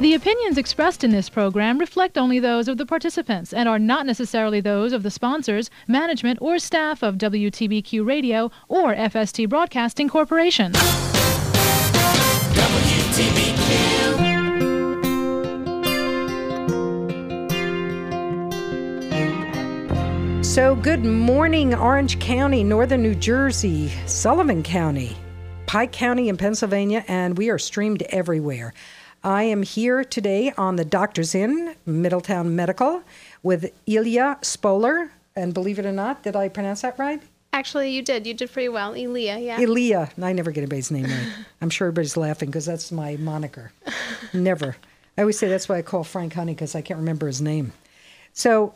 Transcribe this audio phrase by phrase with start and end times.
[0.00, 4.06] The opinions expressed in this program reflect only those of the participants and are not
[4.06, 10.72] necessarily those of the sponsors, management, or staff of WTBQ Radio or FST Broadcasting Corporation.
[20.44, 25.16] So, good morning, Orange County, Northern New Jersey, Sullivan County,
[25.66, 28.72] Pike County in Pennsylvania, and we are streamed everywhere.
[29.24, 33.02] I am here today on the Doctor's In, Middletown Medical,
[33.42, 35.10] with Ilya Spoler.
[35.34, 37.20] And believe it or not, did I pronounce that right?
[37.52, 38.26] Actually, you did.
[38.26, 38.94] You did pretty well.
[38.94, 39.60] Elia, yeah.
[39.60, 40.10] Ilya.
[40.22, 41.32] I never get anybody's name right.
[41.60, 43.72] I'm sure everybody's laughing because that's my moniker.
[44.32, 44.76] never.
[45.16, 47.72] I always say that's why I call Frank Honey because I can't remember his name.
[48.32, 48.74] So,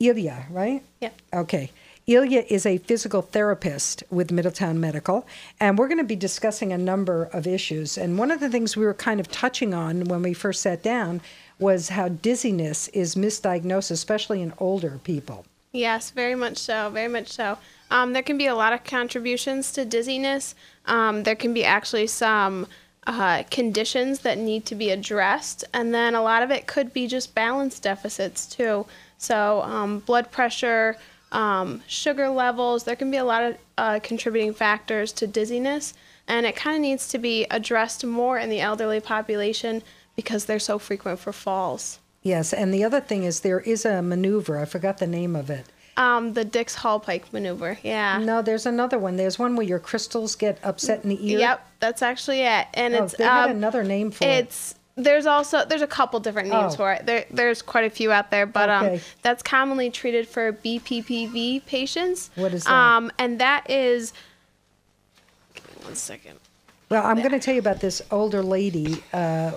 [0.00, 0.82] Ilya, right?
[1.00, 1.10] Yeah.
[1.32, 1.70] Okay.
[2.10, 5.24] Ilya is a physical therapist with Middletown Medical,
[5.60, 7.96] and we're going to be discussing a number of issues.
[7.96, 10.82] And one of the things we were kind of touching on when we first sat
[10.82, 11.20] down
[11.60, 15.46] was how dizziness is misdiagnosed, especially in older people.
[15.70, 16.90] Yes, very much so.
[16.90, 17.58] Very much so.
[17.92, 20.56] Um, there can be a lot of contributions to dizziness.
[20.86, 22.66] Um, there can be actually some
[23.06, 27.06] uh, conditions that need to be addressed, and then a lot of it could be
[27.06, 28.84] just balance deficits too.
[29.16, 30.96] So, um, blood pressure,
[31.32, 35.94] um, sugar levels, there can be a lot of uh, contributing factors to dizziness,
[36.26, 39.82] and it kind of needs to be addressed more in the elderly population
[40.16, 41.98] because they're so frequent for falls.
[42.22, 45.48] Yes, and the other thing is there is a maneuver, I forgot the name of
[45.50, 45.66] it.
[45.96, 48.18] Um, the Dix Hallpike maneuver, yeah.
[48.18, 49.16] No, there's another one.
[49.16, 51.38] There's one where your crystals get upset in the ear.
[51.38, 52.66] Yep, that's actually it.
[52.74, 54.28] And Oh, it's they had um, another name for it.
[54.44, 56.76] it's there's also there's a couple different names Oh.
[56.76, 57.06] for it.
[57.06, 62.30] There there's quite a few out there, but um that's commonly treated for BPPV patients.
[62.34, 62.72] What is that?
[62.72, 64.12] Um and that is
[65.54, 66.38] give me one second.
[66.90, 69.52] Well, I'm going to tell you about this older lady uh,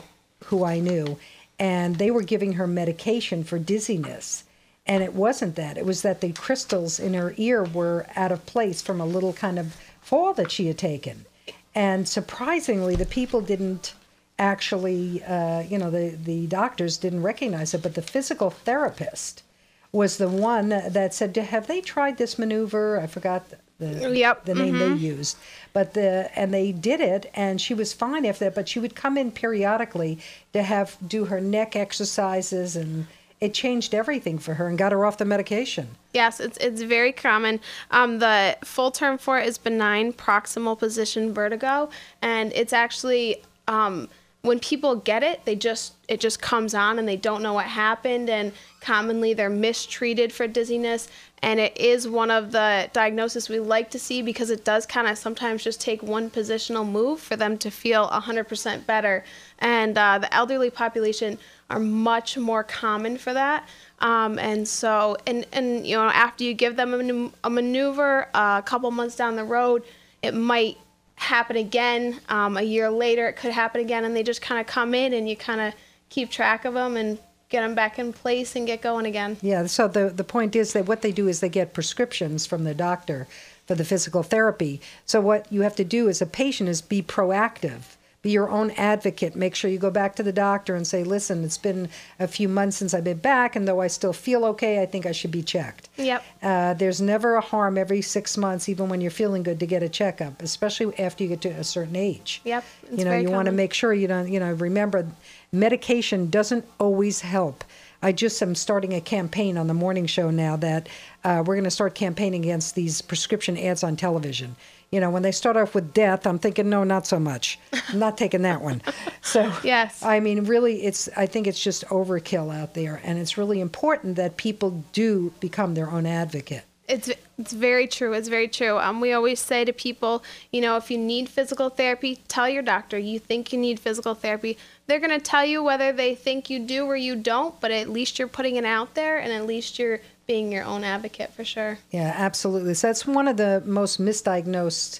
[0.45, 1.17] who I knew,
[1.57, 4.43] and they were giving her medication for dizziness.
[4.85, 5.75] And it wasn't that.
[5.75, 9.33] It was that the crystals in her ear were out of place from a little
[9.33, 11.25] kind of fall that she had taken.
[11.73, 13.95] And surprisingly, the people didn't
[14.39, 19.43] actually, uh, you know, the, the doctors didn't recognize it, but the physical therapist
[19.91, 23.45] was the one that said, "Have they tried this maneuver?" I forgot
[23.77, 25.37] the Yep, the name they used,
[25.71, 28.55] but the and they did it, and she was fine after that.
[28.55, 30.19] But she would come in periodically
[30.53, 33.05] to have do her neck exercises, and
[33.39, 35.89] it changed everything for her and got her off the medication.
[36.13, 37.59] Yes, it's it's very common.
[37.91, 41.89] Um, the full term for it is benign proximal position vertigo,
[42.21, 44.09] and it's actually um,
[44.43, 47.65] when people get it, they just it just comes on and they don't know what
[47.65, 51.07] happened, and commonly they're mistreated for dizziness.
[51.41, 55.07] And it is one of the diagnoses we like to see because it does kind
[55.07, 59.25] of sometimes just take one positional move for them to feel 100% better.
[59.59, 61.37] And uh, the elderly population
[61.69, 63.67] are much more common for that.
[63.99, 68.63] Um, and so, and, and you know, after you give them a, maneuver, uh, a
[68.65, 69.83] couple months down the road,
[70.21, 70.77] it might
[71.23, 72.19] happen again.
[72.29, 75.13] Um, a year later, it could happen again, and they just kind of come in,
[75.13, 75.73] and you kind of
[76.09, 77.17] keep track of them and
[77.49, 79.37] get them back in place and get going again.
[79.41, 79.65] Yeah.
[79.67, 82.73] So the the point is that what they do is they get prescriptions from the
[82.73, 83.27] doctor
[83.65, 84.81] for the physical therapy.
[85.05, 87.95] So what you have to do as a patient is be proactive.
[88.23, 89.35] Be your own advocate.
[89.35, 91.89] Make sure you go back to the doctor and say, "Listen, it's been
[92.19, 95.05] a few months since I've been back, and though I still feel okay, I think
[95.05, 96.23] I should be checked." Yep.
[96.41, 99.83] Uh, there's never a harm every six months, even when you're feeling good, to get
[99.83, 102.41] a checkup, especially after you get to a certain age.
[102.45, 105.05] Yep, it's You know, you want to make sure you don't, you know, remember
[105.51, 107.65] medication doesn't always help.
[108.01, 110.87] I just am starting a campaign on the morning show now that
[111.23, 114.55] uh, we're going to start campaigning against these prescription ads on television.
[114.93, 117.57] You know, when they start off with death, I'm thinking, no, not so much.
[117.89, 118.81] I'm not taking that one.
[119.25, 120.03] So, Yes.
[120.03, 121.07] I mean, really, it's.
[121.15, 125.75] I think it's just overkill out there, and it's really important that people do become
[125.75, 126.63] their own advocate.
[126.89, 127.09] It's
[127.39, 128.11] it's very true.
[128.11, 128.77] It's very true.
[128.77, 132.61] Um, we always say to people, you know, if you need physical therapy, tell your
[132.61, 132.97] doctor.
[132.97, 134.57] You think you need physical therapy.
[134.87, 137.59] They're gonna tell you whether they think you do or you don't.
[137.61, 140.83] But at least you're putting it out there, and at least you're being your own
[140.83, 141.79] advocate for sure.
[141.91, 142.73] Yeah, absolutely.
[142.75, 144.99] So that's one of the most misdiagnosed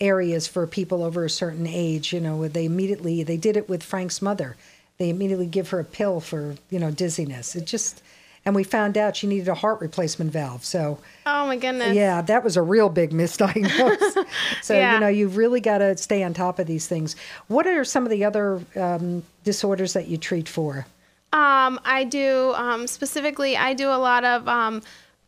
[0.00, 2.12] areas for people over a certain age.
[2.12, 4.56] You know, where they immediately they did it with Frank's mother.
[4.98, 7.56] They immediately give her a pill for you know dizziness.
[7.56, 8.02] It just,
[8.46, 10.64] and we found out she needed a heart replacement valve.
[10.64, 11.94] So Oh my goodness.
[11.94, 14.26] yeah, that was a real big misdiagnosis.
[14.62, 14.94] so Yeah.
[14.94, 17.16] you know, you've really got to stay on top of these things.
[17.48, 20.86] What are some of the other um, disorders that you treat for?
[21.34, 23.56] Um, I do um, specifically.
[23.56, 24.82] I do a lot of um,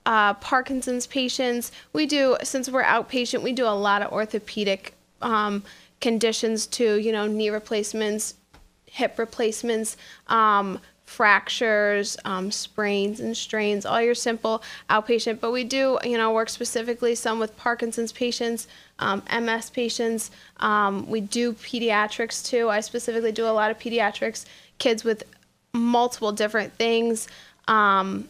[0.06, 1.73] uh, Parkinson's patients.
[1.93, 3.43] We do since we're outpatient.
[3.43, 5.64] We do a lot of orthopedic um,
[6.00, 7.00] conditions too.
[7.00, 8.35] You know, knee replacements,
[8.87, 9.97] hip replacements,
[10.29, 15.41] um, fractures, um, sprains and strains, all your simple outpatient.
[15.41, 18.69] But we do, you know, work specifically some with Parkinson's patients,
[19.00, 20.31] um, MS patients.
[20.58, 22.70] Um, we do pediatrics too.
[22.70, 24.44] I specifically do a lot of pediatrics,
[24.79, 25.25] kids with
[25.73, 27.29] multiple different things,
[27.69, 28.29] um,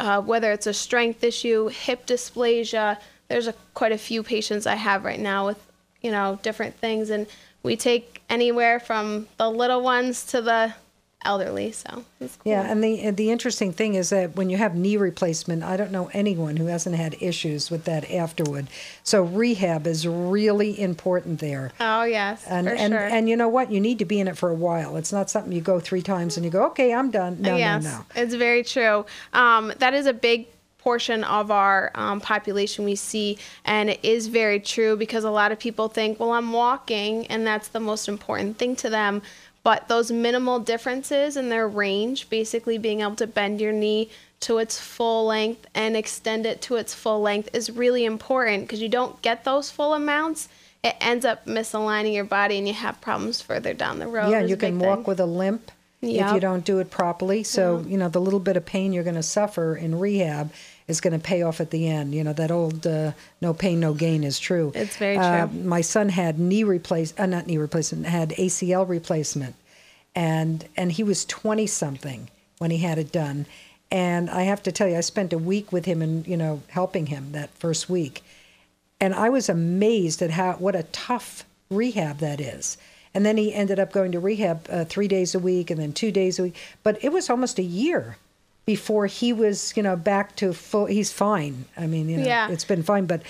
[0.00, 2.98] uh, whether it's a strength issue, hip dysplasia.
[3.28, 5.62] There's a, quite a few patients I have right now with,
[6.02, 7.10] you know, different things.
[7.10, 7.26] And
[7.62, 10.74] we take anywhere from the little ones to the
[11.24, 11.72] elderly.
[11.72, 12.52] So it's cool.
[12.52, 15.76] Yeah, and the and the interesting thing is that when you have knee replacement, I
[15.76, 18.68] don't know anyone who hasn't had issues with that afterward.
[19.02, 21.72] So rehab is really important there.
[21.80, 23.00] Oh yes, And for and sure.
[23.00, 23.70] and you know what?
[23.72, 24.96] You need to be in it for a while.
[24.96, 27.40] It's not something you go three times and you go, okay, I'm done.
[27.40, 28.04] No, yes, no, no.
[28.14, 29.04] it's very true.
[29.32, 30.46] Um, that is a big
[30.78, 35.50] portion of our um, population we see, and it is very true because a lot
[35.52, 39.20] of people think, well, I'm walking, and that's the most important thing to them.
[39.68, 44.08] But those minimal differences in their range, basically being able to bend your knee
[44.40, 48.80] to its full length and extend it to its full length, is really important because
[48.80, 50.48] you don't get those full amounts.
[50.82, 54.30] It ends up misaligning your body, and you have problems further down the road.
[54.30, 55.04] Yeah, you can walk thing.
[55.04, 55.70] with a limp
[56.00, 57.42] if you don't do it properly.
[57.42, 60.52] So, you know, the little bit of pain you're going to suffer in rehab
[60.86, 62.14] is going to pay off at the end.
[62.14, 64.72] You know, that old uh, no pain, no gain is true.
[64.74, 65.58] It's very Uh, true.
[65.60, 69.54] my son had knee replace, uh, not knee replacement, had ACL replacement.
[70.14, 72.28] And, and he was 20 something
[72.58, 73.46] when he had it done.
[73.90, 76.62] And I have to tell you, I spent a week with him and, you know,
[76.68, 78.22] helping him that first week
[79.00, 82.76] and I was amazed at how what a tough rehab that is.
[83.18, 85.92] And then he ended up going to rehab uh, three days a week and then
[85.92, 86.54] two days a week.
[86.84, 88.16] But it was almost a year
[88.64, 90.86] before he was, you know, back to full.
[90.86, 91.64] He's fine.
[91.76, 92.48] I mean, you know, Yeah.
[92.48, 93.06] it's been fine.
[93.06, 93.22] But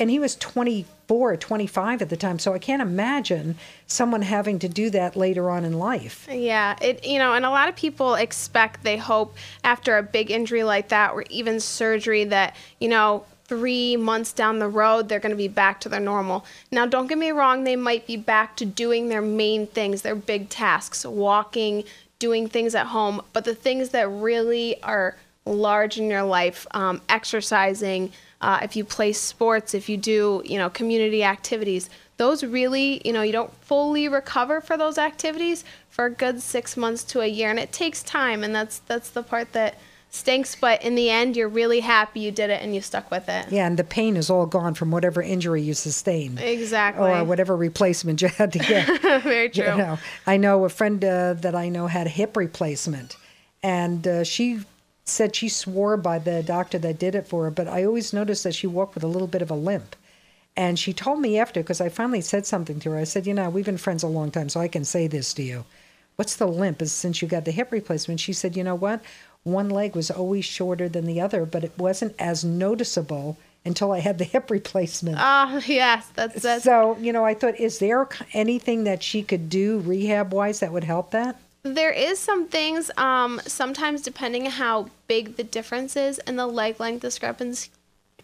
[0.00, 3.54] and he was 24 or 25 at the time, so I can't imagine
[3.86, 6.26] someone having to do that later on in life.
[6.28, 10.32] Yeah, it you know, and a lot of people expect, they hope after a big
[10.32, 15.20] injury like that or even surgery that, you know, 3 months down the road they're
[15.20, 16.44] going to be back to their normal.
[16.70, 20.14] Now, don't get me wrong, they might be back to doing their main things, their
[20.14, 21.84] big tasks, walking,
[22.18, 27.00] doing things at home, but the things that really are large in your life, um,
[27.08, 33.00] exercising, uh, if you play sports, if you do, you know, community activities, those really,
[33.04, 37.20] you know, you don't fully recover for those activities for a good six months to
[37.20, 39.78] a year, and it takes time, and that's that's the part that
[40.10, 40.56] stinks.
[40.56, 43.50] But in the end, you're really happy you did it and you stuck with it.
[43.50, 46.40] Yeah, and the pain is all gone from whatever injury you sustained.
[46.40, 47.10] Exactly.
[47.10, 49.02] Or whatever replacement you had to get.
[49.22, 49.64] Very true.
[49.64, 53.16] You know, I know a friend uh, that I know had a hip replacement,
[53.62, 54.60] and uh, she
[55.04, 57.50] said she swore by the doctor that did it for her.
[57.50, 59.94] But I always noticed that she walked with a little bit of a limp.
[60.58, 62.96] And she told me after, because I finally said something to her.
[62.96, 65.34] I said, "You know, we've been friends a long time, so I can say this
[65.34, 65.66] to you.
[66.16, 66.80] What's the limp?
[66.80, 69.02] Is since you got the hip replacement?" She said, "You know what?
[69.46, 73.98] One leg was always shorter than the other, but it wasn't as noticeable." Until I
[73.98, 75.18] had the hip replacement.
[75.20, 79.50] Oh yes, that's that's So, you know, I thought, is there anything that she could
[79.50, 81.34] do rehab wise that would help that?
[81.74, 86.46] There is some things, um, sometimes depending on how big the difference is in the
[86.46, 87.70] leg length discrepancy.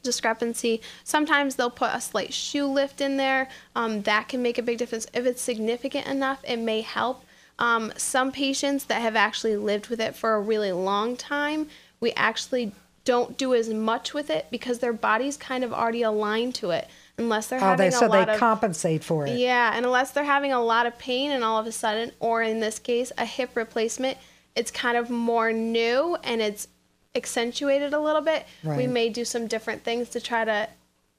[0.04, 0.80] Discrepancy.
[1.02, 3.48] Sometimes they'll put a slight shoe lift in there.
[3.74, 5.08] Um, that can make a big difference.
[5.12, 7.24] If it's significant enough, it may help.
[7.62, 11.68] Um, some patients that have actually lived with it for a really long time,
[12.00, 12.72] we actually
[13.04, 16.88] don't do as much with it because their body's kind of already aligned to it,
[17.18, 19.38] unless they're Oh, having they, a so lot they of compensate for it.
[19.38, 22.42] yeah, and unless they're having a lot of pain and all of a sudden, or
[22.42, 24.18] in this case, a hip replacement,
[24.56, 26.66] it's kind of more new and it's
[27.14, 28.44] accentuated a little bit.
[28.64, 30.68] We may do some different things to try to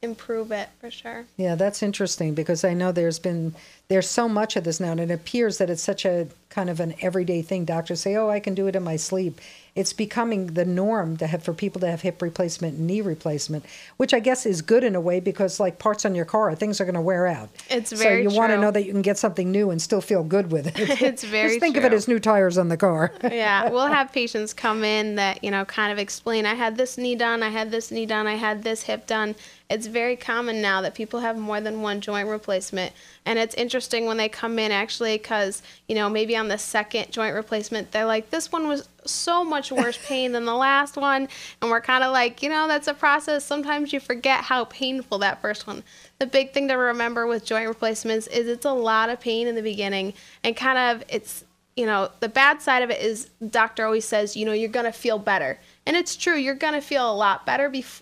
[0.03, 1.25] improve it for sure.
[1.37, 3.55] Yeah, that's interesting because I know there's been
[3.89, 6.79] there's so much of this now, and it appears that it's such a kind of
[6.79, 7.65] an everyday thing.
[7.65, 9.39] Doctors say, "Oh, I can do it in my sleep."
[9.75, 13.65] It's becoming the norm to have for people to have hip replacement and knee replacement,
[13.97, 16.79] which I guess is good in a way because, like parts on your car, things
[16.79, 17.49] are going to wear out.
[17.69, 20.01] It's very so you want to know that you can get something new and still
[20.01, 21.01] feel good with it.
[21.03, 23.11] It's very Just think of it as new tires on the car.
[23.23, 26.97] yeah, we'll have patients come in that, you know, kind of explain, I had this
[26.97, 29.35] knee done, I had this knee done, I had this hip done.
[29.69, 32.93] It's very common now that people have more than one joint replacement.
[33.25, 37.11] And it's interesting when they come in actually because, you know, maybe on the second
[37.11, 41.27] joint replacement, they're like, this one was so much worse pain than the last one.
[41.61, 43.43] And we're kind of like, you know, that's a process.
[43.43, 45.83] Sometimes you forget how painful that first one.
[46.19, 49.55] The big thing to remember with joint replacements is it's a lot of pain in
[49.55, 53.85] the beginning and kind of it's you know, the bad side of it is doctor
[53.85, 55.59] always says, you know, you're going to feel better.
[55.85, 58.01] And it's true, you're going to feel a lot better bef-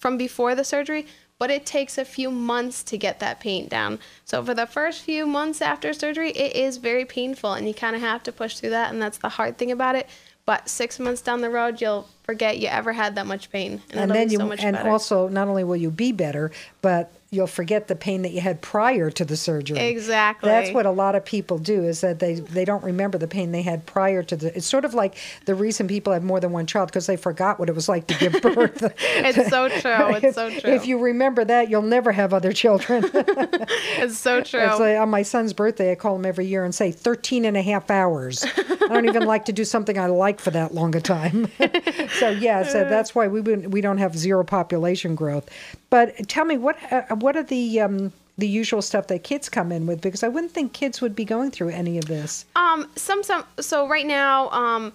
[0.00, 1.06] from before the surgery,
[1.38, 3.98] but it takes a few months to get that pain down.
[4.24, 7.94] So for the first few months after surgery, it is very painful and you kind
[7.94, 10.08] of have to push through that and that's the hard thing about it.
[10.46, 14.00] But 6 months down the road, you'll forget you ever had that much pain and,
[14.00, 14.88] and then you so and better.
[14.88, 16.50] also not only will you be better,
[16.82, 19.78] but you'll forget the pain that you had prior to the surgery.
[19.78, 20.48] Exactly.
[20.48, 23.52] That's what a lot of people do is that they they don't remember the pain
[23.52, 24.56] they had prior to the.
[24.56, 27.58] It's sort of like the reason people have more than one child because they forgot
[27.60, 28.92] what it was like to give birth.
[28.98, 30.16] it's so true.
[30.16, 30.70] It's so true.
[30.70, 33.04] If you remember that, you'll never have other children.
[33.14, 34.60] it's so true.
[34.60, 37.56] It's like on my son's birthday, I call him every year and say 13 and
[37.56, 38.44] a half hours.
[38.44, 41.48] I don't even like to do something I like for that long a time.
[42.18, 45.48] so yeah, so that's why we we don't have zero population growth.
[45.90, 49.70] But tell me what uh, what are the um, the usual stuff that kids come
[49.70, 52.44] in with because I wouldn't think kids would be going through any of this.
[52.56, 53.44] Um, some some.
[53.60, 54.92] So right now, um,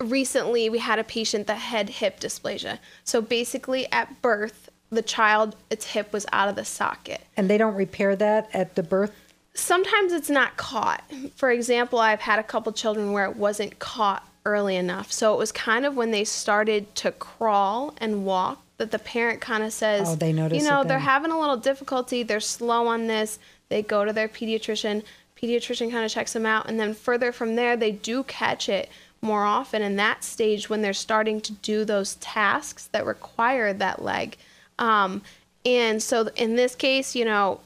[0.00, 2.78] recently we had a patient that had hip dysplasia.
[3.04, 7.22] So basically, at birth, the child its hip was out of the socket.
[7.36, 9.14] And they don't repair that at the birth.
[9.54, 11.02] Sometimes it's not caught.
[11.34, 15.12] For example, I've had a couple children where it wasn't caught early enough.
[15.12, 19.40] So it was kind of when they started to crawl and walk that the parent
[19.40, 22.22] kind of says, Oh, they notice you know, they're having a little difficulty.
[22.22, 23.38] They're slow on this.
[23.68, 25.02] They go to their pediatrician.
[25.40, 28.88] Pediatrician kind of checks them out, and then further from there, they do catch it
[29.20, 34.02] more often in that stage when they're starting to do those tasks that require that
[34.02, 34.36] leg.
[34.78, 35.22] Um,
[35.64, 37.60] and so in this case, you know,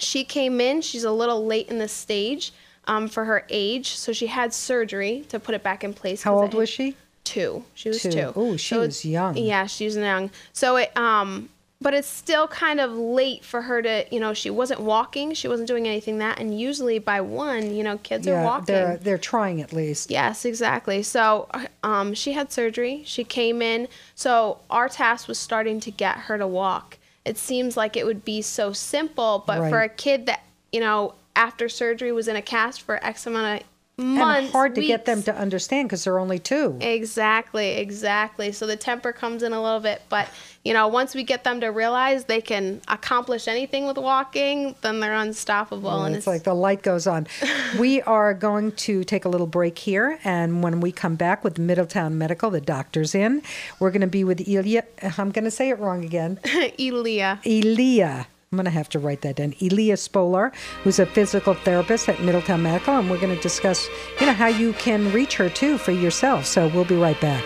[0.00, 2.52] she came in she's a little late in the stage
[2.86, 6.38] um, for her age so she had surgery to put it back in place How
[6.38, 6.96] old was she?
[7.28, 8.10] Two she was Two.
[8.10, 9.36] two, Ooh, she So was young.
[9.36, 11.48] yeah she was young so it um
[11.80, 15.46] but it's still kind of late for her to you know she wasn't walking she
[15.46, 18.96] wasn't doing anything that and usually by one you know kids are Yeah, walking they're
[18.96, 20.10] they're trying at least.
[20.10, 21.04] Yes, exactly.
[21.04, 21.48] So
[21.84, 23.02] um, she had surgery.
[23.04, 23.86] She came in.
[24.16, 26.98] So our task was starting to get her to walk.
[27.24, 30.40] It seems like it would be so simple, but for a kid that,
[30.72, 34.38] you know, after surgery was in a cast for X amount of months.
[34.44, 36.78] and hard to get them to understand because they're only two.
[36.80, 38.52] Exactly, exactly.
[38.52, 40.28] So the temper comes in a little bit, but
[40.64, 45.00] you know, once we get them to realize they can accomplish anything with walking, then
[45.00, 46.04] they're unstoppable.
[46.04, 47.26] and it's like the light goes on.
[47.78, 51.58] we are going to take a little break here, and when we come back with
[51.58, 53.42] Middletown Medical, the doctor's in.
[53.80, 54.84] We're going to be with Elia.
[55.16, 56.38] I'm going to say it wrong again.
[56.78, 57.40] Elia.
[57.44, 58.26] Elia.
[58.50, 59.54] I'm going to have to write that down.
[59.60, 60.52] Elia Spolar,
[60.82, 63.86] who's a physical therapist at Middletown Medical, and we're going to discuss,
[64.18, 66.46] you know, how you can reach her too for yourself.
[66.46, 67.44] So we'll be right back.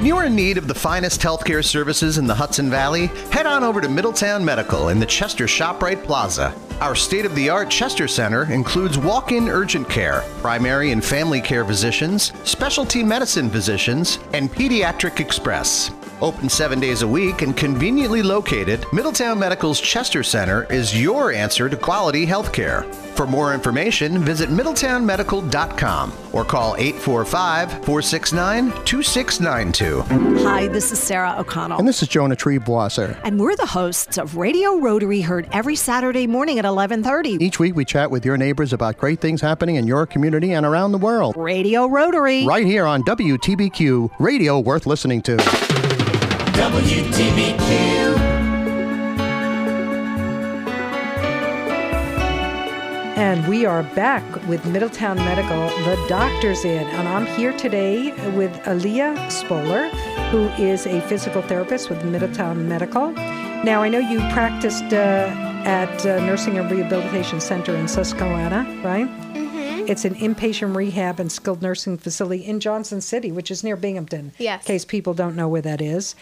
[0.00, 3.62] When you're in need of the finest healthcare services in the Hudson Valley, head on
[3.62, 6.54] over to Middletown Medical in the Chester ShopRite Plaza.
[6.80, 11.42] Our state of the art Chester Center includes walk in urgent care, primary and family
[11.42, 15.90] care physicians, specialty medicine physicians, and Pediatric Express.
[16.22, 21.68] Open seven days a week and conveniently located, Middletown Medical's Chester Center is your answer
[21.70, 22.84] to quality healthcare.
[23.16, 30.42] For more information, visit middletownmedical.com or call 845 469 2692.
[30.44, 31.78] Hi, this is Sarah O'Connell.
[31.78, 33.18] And this is Jonah Treebwasser.
[33.24, 37.40] and we're the hosts of Radio Rotary heard every Saturday morning at 11:30.
[37.40, 40.66] Each week we chat with your neighbors about great things happening in your community and
[40.66, 41.34] around the world.
[41.38, 42.44] Radio Rotary.
[42.44, 45.89] Right here on WTBQ, radio worth listening to.
[53.16, 56.86] And we are back with Middletown Medical, the doctor's in.
[56.86, 59.88] And I'm here today with Aaliyah Spoler,
[60.30, 63.12] who is a physical therapist with Middletown Medical.
[63.12, 65.32] Now, I know you practiced uh,
[65.64, 69.29] at uh, Nursing and Rehabilitation Center in Susquehanna, right?
[69.90, 74.30] It's an inpatient rehab and skilled nursing facility in Johnson City, which is near Binghamton.
[74.38, 74.62] Yes.
[74.62, 76.14] In case people don't know where that is.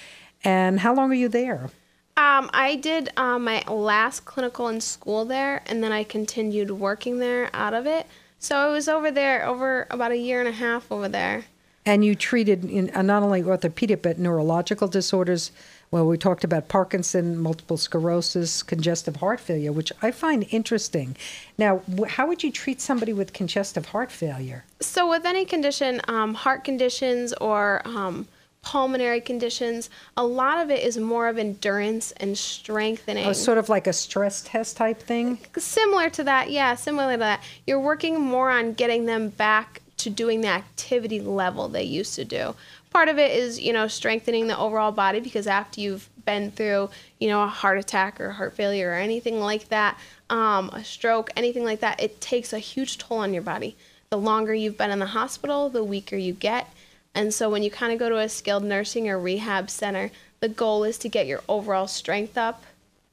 [0.42, 1.68] And how long are you there?
[2.16, 7.18] Um, I did um, my last clinical in school there, and then I continued working
[7.18, 8.06] there out of it.
[8.38, 11.44] So I was over there over about a year and a half over there.
[11.88, 15.52] And you treated in, uh, not only orthopedic but neurological disorders.
[15.90, 21.16] Well, we talked about Parkinson, multiple sclerosis, congestive heart failure, which I find interesting.
[21.56, 24.66] Now, how would you treat somebody with congestive heart failure?
[24.80, 28.28] So with any condition, um, heart conditions or um,
[28.60, 33.24] pulmonary conditions, a lot of it is more of endurance and strengthening.
[33.24, 35.38] Oh, sort of like a stress test type thing?
[35.56, 37.42] Similar to that, yeah, similar to that.
[37.66, 42.24] You're working more on getting them back to doing the activity level they used to
[42.24, 42.54] do.
[42.90, 46.90] Part of it is, you know, strengthening the overall body because after you've been through,
[47.18, 49.98] you know, a heart attack or heart failure or anything like that,
[50.30, 53.76] um, a stroke, anything like that, it takes a huge toll on your body.
[54.10, 56.68] The longer you've been in the hospital, the weaker you get.
[57.14, 60.48] And so when you kind of go to a skilled nursing or rehab center, the
[60.48, 62.62] goal is to get your overall strength up.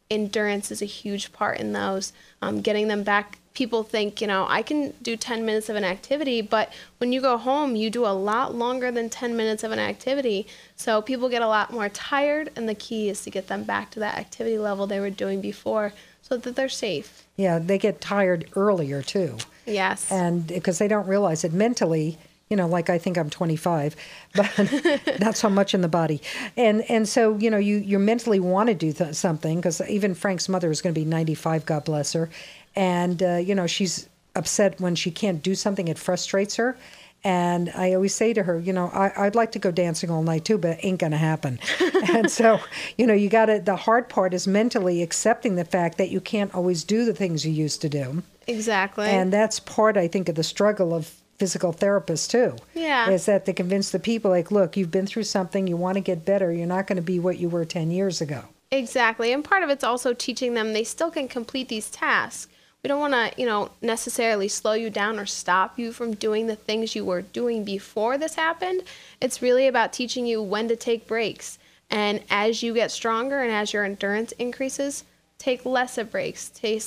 [0.09, 4.45] Endurance is a huge part in those, um, getting them back people think, you know,
[4.47, 8.05] I can do 10 minutes of an activity, but when you go home, you do
[8.05, 10.45] a lot longer than 10 minutes of an activity.
[10.75, 13.89] So people get a lot more tired, and the key is to get them back
[13.91, 17.25] to that activity level they were doing before so that they're safe.
[17.37, 19.37] Yeah, they get tired earlier too.
[19.65, 20.11] Yes.
[20.11, 22.17] And because they don't realize it mentally,
[22.49, 23.95] you know, like I think I'm 25,
[24.35, 26.21] but not so much in the body.
[26.55, 30.13] And and so you know, you you mentally want to do th- something because even
[30.13, 32.29] Frank's mother is going to be 95, God bless her,
[32.75, 35.87] and uh, you know she's upset when she can't do something.
[35.87, 36.77] It frustrates her.
[37.23, 40.21] And I always say to her, you know, I, would like to go dancing all
[40.21, 41.57] night too, but it ain't gonna happen.
[42.13, 42.59] and so,
[42.99, 43.59] you know, you got to.
[43.59, 47.43] The hard part is mentally accepting the fact that you can't always do the things
[47.43, 48.21] you used to do.
[48.45, 49.07] Exactly.
[49.07, 52.55] And that's part, I think, of the struggle of physical therapists too.
[52.73, 53.09] Yeah.
[53.09, 56.01] Is that they convince the people like, look, you've been through something, you want to
[56.01, 58.43] get better, you're not going to be what you were 10 years ago.
[58.71, 59.31] Exactly.
[59.31, 62.47] And part of it's also teaching them they still can complete these tasks.
[62.85, 66.45] We don't want to, you know, necessarily slow you down or stop you from doing
[66.45, 68.83] the things you were doing before this happened.
[69.19, 71.57] It's really about teaching you when to take breaks.
[71.89, 75.03] And as you get stronger and as your endurance increases,
[75.39, 76.83] take less of breaks, take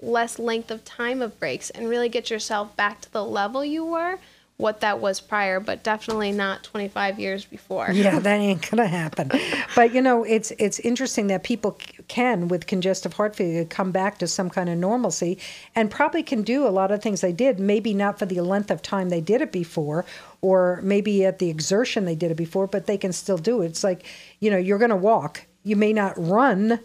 [0.00, 3.84] less length of time of breaks, and really get yourself back to the level you
[3.84, 4.18] were,
[4.58, 7.90] what that was prior, but definitely not 25 years before.
[7.92, 9.30] Yeah, that ain't gonna happen.
[9.74, 14.18] but you know, it's it's interesting that people can, with congestive heart failure, come back
[14.18, 15.38] to some kind of normalcy,
[15.74, 17.60] and probably can do a lot of things they did.
[17.60, 20.06] Maybe not for the length of time they did it before,
[20.40, 23.66] or maybe at the exertion they did it before, but they can still do it.
[23.66, 24.04] It's like,
[24.40, 25.44] you know, you're gonna walk.
[25.64, 26.80] You may not run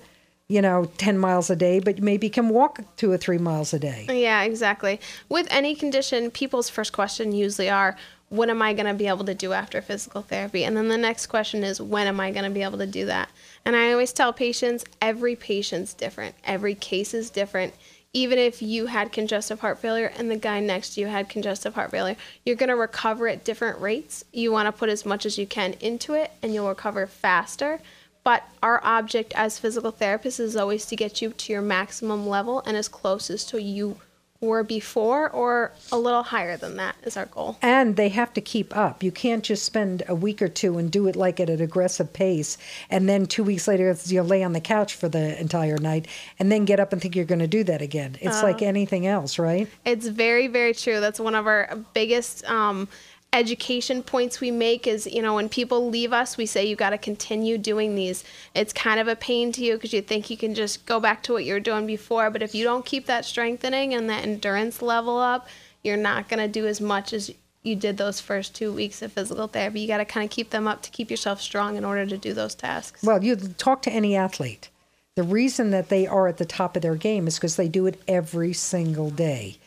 [0.52, 3.80] you know, 10 miles a day, but maybe can walk two or three miles a
[3.80, 4.06] day.
[4.10, 5.00] Yeah, exactly.
[5.30, 7.96] With any condition, people's first question usually are,
[8.28, 10.66] what am I going to be able to do after physical therapy?
[10.66, 13.06] And then the next question is, when am I going to be able to do
[13.06, 13.30] that?
[13.64, 17.74] And I always tell patients, every patient's different, every case is different.
[18.14, 21.76] Even if you had congestive heart failure and the guy next to you had congestive
[21.76, 24.26] heart failure, you're going to recover at different rates.
[24.34, 27.80] You want to put as much as you can into it and you'll recover faster.
[28.24, 32.62] But our object as physical therapists is always to get you to your maximum level
[32.66, 33.98] and as close as to you
[34.42, 37.58] were before or a little higher than that is our goal.
[37.62, 39.04] And they have to keep up.
[39.04, 42.12] You can't just spend a week or two and do it like at an aggressive
[42.12, 42.58] pace
[42.90, 46.08] and then 2 weeks later you'll lay on the couch for the entire night
[46.40, 48.18] and then get up and think you're going to do that again.
[48.20, 49.68] It's uh, like anything else, right?
[49.86, 51.00] It's very very true.
[51.00, 52.88] That's one of our biggest um,
[53.34, 56.90] education points we make is you know when people leave us we say you got
[56.90, 58.24] to continue doing these.
[58.54, 61.24] It's kind of a pain to you because you think you can just go back
[61.24, 64.24] to what you were doing before but if you don't keep that strengthening and that
[64.26, 65.48] endurance level up
[65.82, 67.32] you're not going to do as much as
[67.64, 69.82] you did those first two weeks of physical therapy.
[69.82, 72.18] You got to kind of keep them up to keep yourself strong in order to
[72.18, 73.02] do those tasks.
[73.02, 74.70] Well you talk to any athlete
[75.16, 77.86] the reason that they are at the top of their game is because they do
[77.86, 79.58] it every single day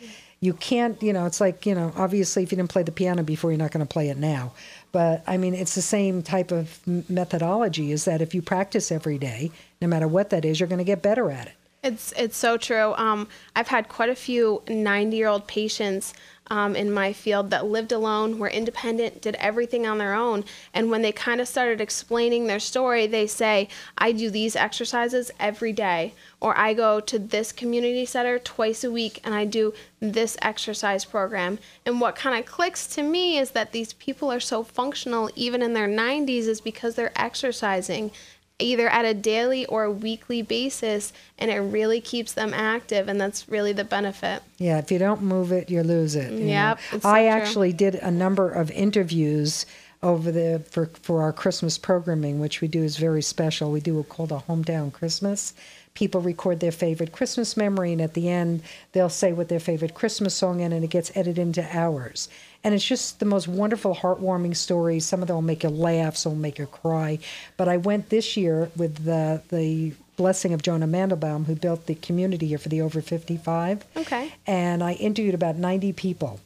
[0.45, 3.23] you can't, you know, it's like, you know, obviously if you didn't play the piano
[3.23, 4.53] before, you're not going to play it now.
[4.93, 9.17] But I mean, it's the same type of methodology is that if you practice every
[9.17, 11.55] day, no matter what that is, you're going to get better at it.
[11.83, 12.95] It's it's so true.
[12.95, 16.15] Um, I've had quite a few 90 year old patients
[16.49, 20.45] um, in my field that lived alone, were independent, did everything on their own.
[20.75, 25.31] And when they kind of started explaining their story, they say, I do these exercises
[25.41, 29.73] every day, or I go to this community center twice a week and I do
[30.01, 31.59] this exercise program.
[31.87, 35.63] And what kind of clicks to me is that these people are so functional, even
[35.63, 38.11] in their 90s, is because they're exercising
[38.61, 43.21] either at a daily or a weekly basis and it really keeps them active and
[43.21, 44.43] that's really the benefit.
[44.59, 47.97] Yeah if you don't move it you lose it you yep so i actually did
[47.97, 49.67] a number of interviews
[50.03, 53.71] over the for, for our christmas programming which we do is very special.
[53.71, 55.55] We do a called a hometown christmas.
[55.95, 58.63] People record their favorite christmas memory and at the end
[58.93, 62.29] they'll say what their favorite christmas song is and it gets edited into ours
[62.65, 65.05] and it's just the most wonderful, heartwarming stories.
[65.05, 67.19] Some of them will make you laugh, some will make you cry.
[67.59, 71.95] But I went this year with the the blessing of Jonah Mandelbaum, who built the
[71.97, 73.85] community here for the over 55.
[73.97, 74.33] Okay.
[74.47, 76.41] And I interviewed about 90 people.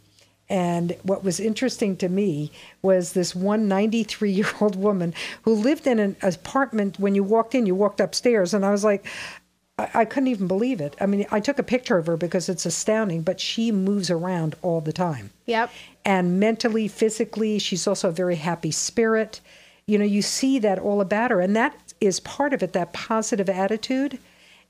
[0.49, 2.51] And what was interesting to me
[2.81, 6.99] was this one 93 year old woman who lived in an apartment.
[6.99, 9.07] When you walked in, you walked upstairs, and I was like,
[9.79, 10.97] I, I couldn't even believe it.
[11.01, 14.57] I mean, I took a picture of her because it's astounding, but she moves around
[14.63, 15.31] all the time.
[15.47, 15.71] Yep.
[16.05, 19.41] And mentally, physically, she's also a very happy spirit.
[19.87, 21.41] You know, you see that all about her.
[21.41, 24.19] And that is part of it, that positive attitude.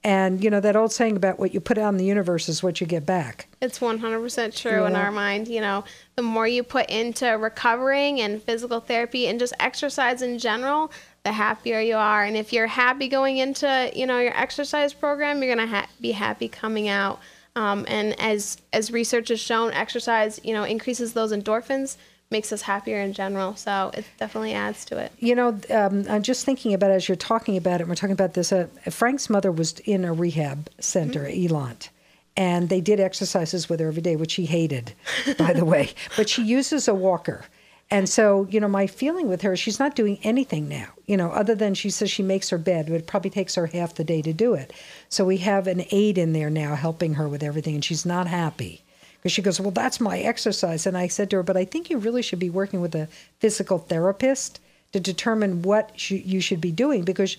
[0.05, 2.63] And, you know, that old saying about what you put out in the universe is
[2.63, 3.49] what you get back.
[3.61, 5.49] It's 100% true in our mind.
[5.49, 10.39] You know, the more you put into recovering and physical therapy and just exercise in
[10.39, 10.93] general,
[11.29, 12.25] the happier you are.
[12.25, 15.89] And if you're happy going into, you know, your exercise program, you're going to ha-
[16.01, 17.21] be happy coming out.
[17.55, 21.97] Um, and as as research has shown, exercise, you know, increases those endorphins,
[22.31, 23.57] makes us happier in general.
[23.57, 25.13] So it definitely adds to it.
[25.19, 28.35] You know, um, I'm just thinking about as you're talking about it, we're talking about
[28.35, 28.53] this.
[28.53, 31.89] Uh, Frank's mother was in a rehab center, Elant,
[32.37, 34.95] and they did exercises with her every day, which she hated,
[35.37, 35.91] by the way.
[36.17, 37.45] But she uses a walker.
[37.91, 41.31] And so, you know, my feeling with her, she's not doing anything now, you know,
[41.31, 44.05] other than she says she makes her bed, but it probably takes her half the
[44.05, 44.75] day to do it.
[45.09, 48.27] So we have an aide in there now helping her with everything, and she's not
[48.27, 48.83] happy
[49.17, 50.87] because she goes, Well, that's my exercise.
[50.87, 53.09] And I said to her, But I think you really should be working with a
[53.39, 54.61] physical therapist
[54.93, 57.39] to determine what sh- you should be doing because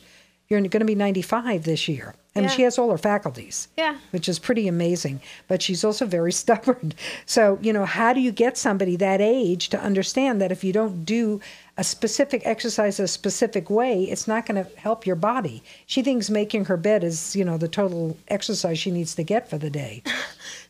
[0.50, 2.16] you're going to be 95 this year.
[2.36, 2.52] And Yeah.
[2.52, 3.68] she has all her faculties.
[3.78, 3.98] Yeah.
[4.12, 5.22] Which is pretty amazing.
[5.48, 6.94] But she's also very stubborn.
[7.28, 10.74] So, you know, how do you get somebody that age to understand that if you
[10.74, 11.40] don't do
[11.80, 15.64] a specific exercise a specific way, it's not going to help your body?
[15.86, 19.50] She thinks making her bed is, you know, the total exercise she needs to get
[19.50, 20.04] for the day.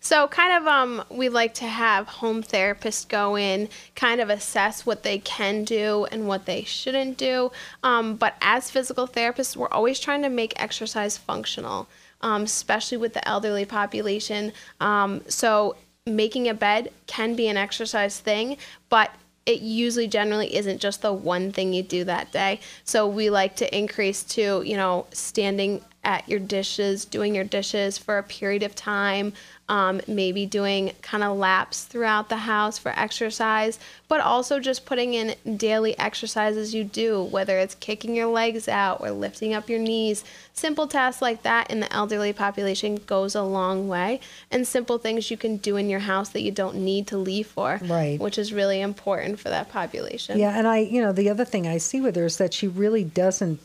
[0.01, 4.85] So kind of um we like to have home therapists go in, kind of assess
[4.85, 7.51] what they can do and what they shouldn't do.
[7.83, 11.87] Um, but as physical therapists, we're always trying to make exercise functional,
[12.21, 14.53] um, especially with the elderly population.
[14.79, 18.55] Um, so making a bed can be an exercise thing,
[18.87, 19.11] but
[19.49, 22.59] it usually generally isn't just the one thing you do that day.
[22.83, 27.97] So we like to increase to, you know, standing at your dishes, doing your dishes
[27.97, 29.33] for a period of time,
[29.67, 35.13] um, maybe doing kind of laps throughout the house for exercise, but also just putting
[35.13, 39.77] in daily exercises you do, whether it's kicking your legs out or lifting up your
[39.77, 40.23] knees.
[40.53, 45.29] Simple tasks like that in the elderly population goes a long way, and simple things
[45.29, 48.19] you can do in your house that you don't need to leave for, Right.
[48.19, 50.39] which is really important for that population.
[50.39, 52.67] Yeah, and I, you know, the other thing I see with her is that she
[52.67, 53.59] really doesn't,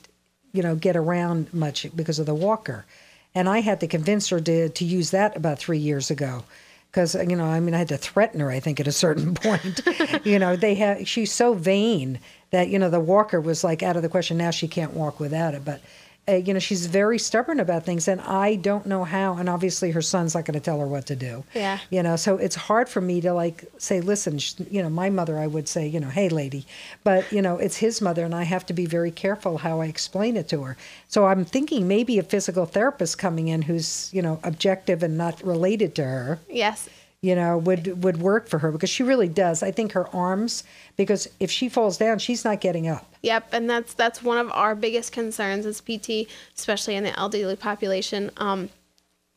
[0.54, 2.86] you know, get around much because of the walker.
[3.34, 6.44] And I had to convince her to, to use that about three years ago.
[6.90, 8.92] Because, uh, you know, I mean, I had to threaten her, I think, at a
[8.92, 9.82] certain point.
[10.24, 12.20] you know, they have, she's so vain
[12.52, 14.38] that, you know, the walker was like out of the question.
[14.38, 15.64] Now she can't walk without it.
[15.64, 15.80] But,
[16.26, 18.08] uh, you know, she's very stubborn about things.
[18.08, 19.36] And I don't know how.
[19.36, 21.44] And obviously her son's not going to tell her what to do.
[21.54, 21.78] Yeah.
[21.90, 25.10] You know, so it's hard for me to like say, listen, sh- you know, my
[25.10, 26.66] mother, I would say, you know, hey, lady.
[27.02, 29.86] But, you know, it's his mother, and I have to be very careful how I
[29.86, 30.76] explain it to her.
[31.08, 35.42] So I'm thinking maybe a physical therapist coming in who's, you know, objective and not
[35.42, 36.88] related to her, Yes.
[37.24, 39.62] You know, would, would work for her because she really does.
[39.62, 40.62] I think her arms,
[40.98, 43.10] because if she falls down, she's not getting up.
[43.22, 47.56] Yep, and that's that's one of our biggest concerns as PT, especially in the elderly
[47.56, 48.30] population.
[48.36, 48.68] Um,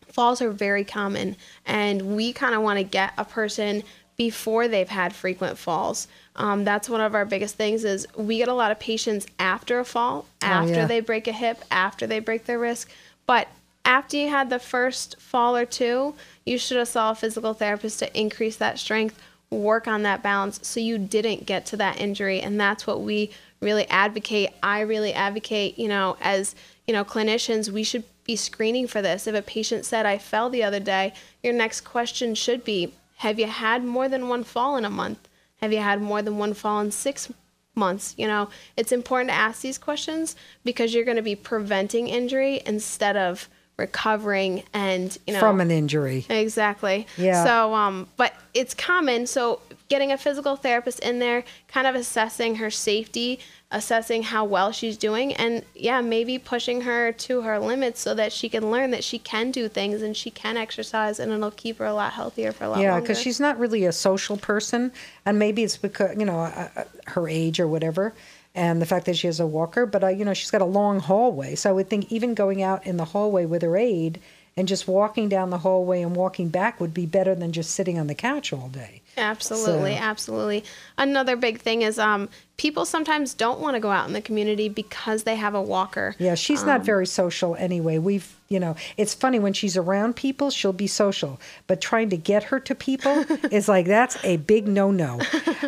[0.09, 3.83] falls are very common, and we kind of want to get a person
[4.17, 6.09] before they've had frequent falls.
[6.35, 9.79] Um, that's one of our biggest things is we get a lot of patients after
[9.79, 10.87] a fall, after yeah.
[10.87, 12.89] they break a hip, after they break their wrist,
[13.25, 13.47] but
[13.87, 16.13] after you had the first fall or two,
[16.45, 19.17] you should have saw a physical therapist to increase that strength,
[19.49, 22.41] work on that balance so you didn't get to that injury.
[22.41, 24.49] And that's what we really advocate.
[24.61, 26.53] I really advocate, you know, as,
[26.85, 29.25] you know, clinicians, we should be screening for this.
[29.25, 33.39] If a patient said, I fell the other day, your next question should be, have
[33.39, 35.29] you had more than one fall in a month?
[35.61, 37.29] Have you had more than one fall in six
[37.77, 38.15] months.
[38.17, 42.61] You know, it's important to ask these questions because you're going to be preventing injury
[42.65, 46.25] instead of recovering and, you know, From an injury.
[46.29, 47.05] Exactly.
[47.17, 47.43] Yeah.
[47.43, 49.27] So, um, but it's common.
[49.27, 53.39] So, getting a physical therapist in there, kind of assessing her safety,
[53.71, 58.33] assessing how well she's doing, and yeah, maybe pushing her to her limits so that
[58.33, 61.77] she can learn that she can do things and she can exercise, and it'll keep
[61.77, 64.91] her a lot healthier for a lot Yeah, because she's not really a social person,
[65.25, 68.13] and maybe it's because you know uh, uh, her age or whatever,
[68.57, 69.85] and the fact that she has a walker.
[69.85, 72.61] But uh, you know she's got a long hallway, so I would think even going
[72.61, 74.19] out in the hallway with her aide
[74.57, 77.99] and just walking down the hallway and walking back would be better than just sitting
[77.99, 79.01] on the couch all day.
[79.17, 80.63] Absolutely, So- absolutely.
[80.97, 84.69] Another big thing is um, people sometimes don't want to go out in the community
[84.69, 86.15] because they have a walker.
[86.19, 87.97] Yeah, she's Um, not very social anyway.
[87.97, 92.17] We've, you know, it's funny when she's around people, she'll be social, but trying to
[92.17, 95.19] get her to people is like that's a big no-no.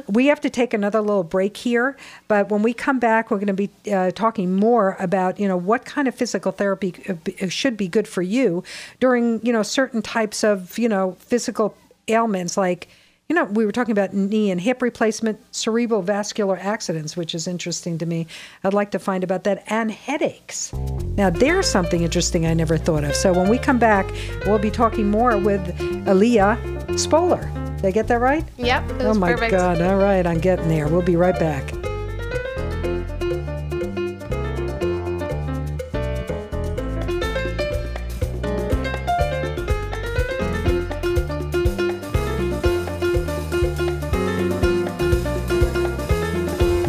[0.08, 3.48] we have to take another little break here, but when we come back, we're going
[3.48, 7.78] to be uh, talking more about, you know, what kind of physical therapy uh, should
[7.78, 8.64] be good for you
[9.00, 11.76] during, you know, certain types of, you know, physical
[12.08, 12.88] ailments like
[13.30, 17.48] you know, we were talking about knee and hip replacement, cerebral vascular accidents, which is
[17.48, 18.26] interesting to me.
[18.63, 20.74] I'd like to find about that, and headaches.
[21.15, 23.15] Now, there's something interesting I never thought of.
[23.15, 24.12] So when we come back,
[24.48, 27.52] we'll be talking more with Aaliyah Spoler.
[27.76, 28.44] Did I get that right?
[28.58, 29.52] Yep, Oh my perfect.
[29.52, 29.80] God.
[29.80, 30.88] All right, I'm getting there.
[30.88, 31.72] We'll be right back.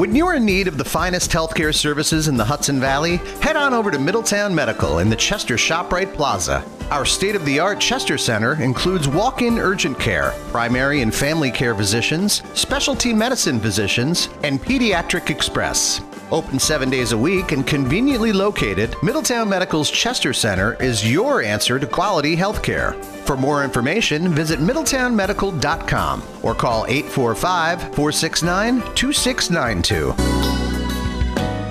[0.00, 3.74] When you're in need of the finest healthcare services in the Hudson Valley, head on
[3.74, 6.64] over to Middletown Medical in the Chester ShopRite Plaza.
[6.90, 11.50] Our state of the art Chester Center includes walk in urgent care, primary and family
[11.50, 16.00] care physicians, specialty medicine physicians, and Pediatric Express.
[16.33, 21.79] Open seven days a week and conveniently located, Middletown Medical's Chester Center is your answer
[21.79, 22.95] to quality healthcare.
[23.25, 30.14] For more information, visit middletownmedical.com or call 845 469 2692.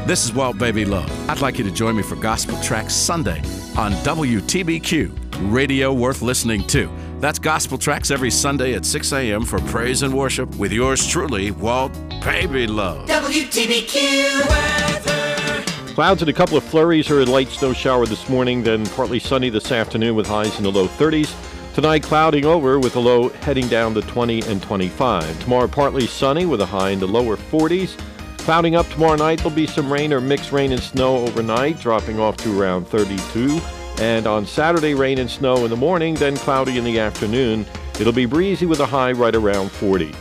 [0.06, 1.10] This is Walt Baby Love.
[1.30, 3.40] I'd like you to join me for Gospel Tracks Sunday
[3.78, 6.90] on WTBQ, radio worth listening to.
[7.20, 9.44] That's Gospel Tracks every Sunday at 6 a.m.
[9.44, 11.92] for praise and worship with yours truly, Walt
[12.24, 13.10] Baby Love.
[13.10, 15.94] WTBQ Weather.
[15.96, 19.20] Clouds and a couple of flurries or a light snow shower this morning, then partly
[19.20, 21.36] sunny this afternoon with highs in the low 30s.
[21.76, 25.44] Tonight, clouding over with a low heading down to 20 and 25.
[25.44, 28.00] Tomorrow, partly sunny with a high in the lower 40s.
[28.38, 32.18] Clouding up tomorrow night, there'll be some rain or mixed rain and snow overnight, dropping
[32.18, 33.60] off to around 32.
[34.00, 37.66] And on Saturday, rain and snow in the morning, then cloudy in the afternoon.
[38.00, 40.14] It'll be breezy with a high right around 40.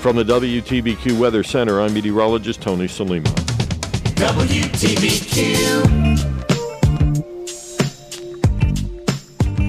[0.00, 3.24] From the WTBQ Weather Center, I'm meteorologist Tony Salima.
[4.16, 5.86] WTBQ.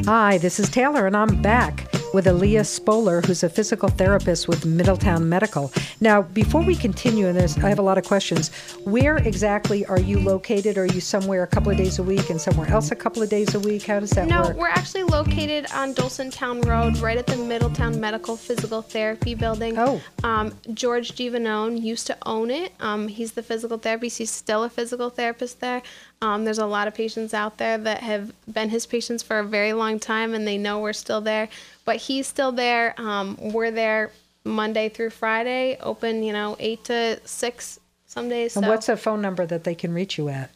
[0.06, 4.66] Hi, this is Taylor, and I'm back with Aaliyah Spoler, who's a physical therapist with
[4.66, 5.72] Middletown Medical.
[6.02, 8.50] Now, before we continue in this, I have a lot of questions.
[8.86, 10.80] Where exactly are you located?
[10.80, 13.30] Are you somewhere a couple of days a week and somewhere else a couple of
[13.30, 13.84] days a week?
[13.84, 14.56] How does that No, work?
[14.56, 19.78] No, we're actually located on Dolsontown Road, right at the Middletown Medical Physical Therapy Building.
[19.78, 20.02] Oh.
[20.24, 22.74] Um, George Giovanone used to own it.
[22.80, 24.18] Um, he's the physical therapist.
[24.18, 25.84] He's still a physical therapist there.
[26.22, 29.44] Um, there's a lot of patients out there that have been his patients for a
[29.44, 31.48] very long time, and they know we're still there.
[31.86, 32.96] But he's still there.
[32.98, 34.12] Um, we're there
[34.44, 38.56] Monday through Friday, open, you know, eight to six some days.
[38.56, 40.52] And so- what's a phone number that they can reach you at?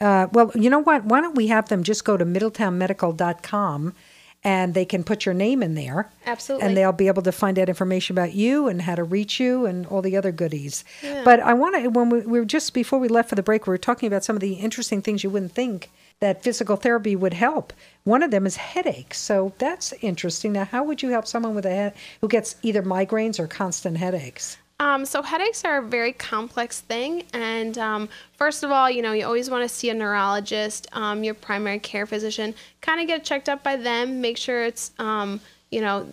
[0.00, 1.04] Uh, well, you know what?
[1.04, 3.94] Why don't we have them just go to middletownmedical.com
[4.42, 6.10] and they can put your name in there.
[6.26, 6.66] Absolutely.
[6.66, 9.66] And they'll be able to find out information about you and how to reach you
[9.66, 10.84] and all the other goodies.
[11.24, 13.66] But I want to, when we, we were just before we left for the break,
[13.66, 17.16] we were talking about some of the interesting things you wouldn't think that physical therapy
[17.16, 17.72] would help.
[18.04, 19.18] One of them is headaches.
[19.18, 20.52] So that's interesting.
[20.52, 23.98] Now, how would you help someone with a head who gets either migraines or constant
[23.98, 24.56] headaches?
[24.80, 29.12] Um, so headaches are a very complex thing, and um, first of all, you know
[29.12, 33.22] you always want to see a neurologist, um, your primary care physician, kind of get
[33.22, 35.38] checked up by them, make sure it's um,
[35.70, 36.08] you know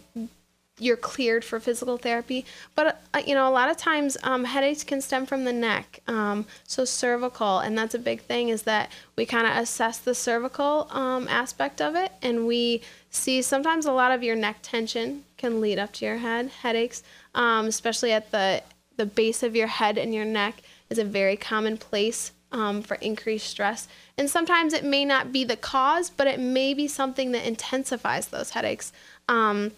[0.80, 2.46] you're cleared for physical therapy.
[2.76, 6.02] But uh, you know a lot of times um, headaches can stem from the neck,
[6.08, 10.16] um, so cervical, and that's a big thing is that we kind of assess the
[10.16, 15.24] cervical um, aspect of it, and we see sometimes a lot of your neck tension
[15.38, 18.62] can lead up to your head headaches um, especially at the
[18.98, 22.96] the base of your head and your neck is a very common place um, for
[22.96, 23.88] increased stress.
[24.18, 28.28] And sometimes it may not be the cause, but it may be something that intensifies
[28.28, 28.92] those headaches.
[29.30, 29.72] Um,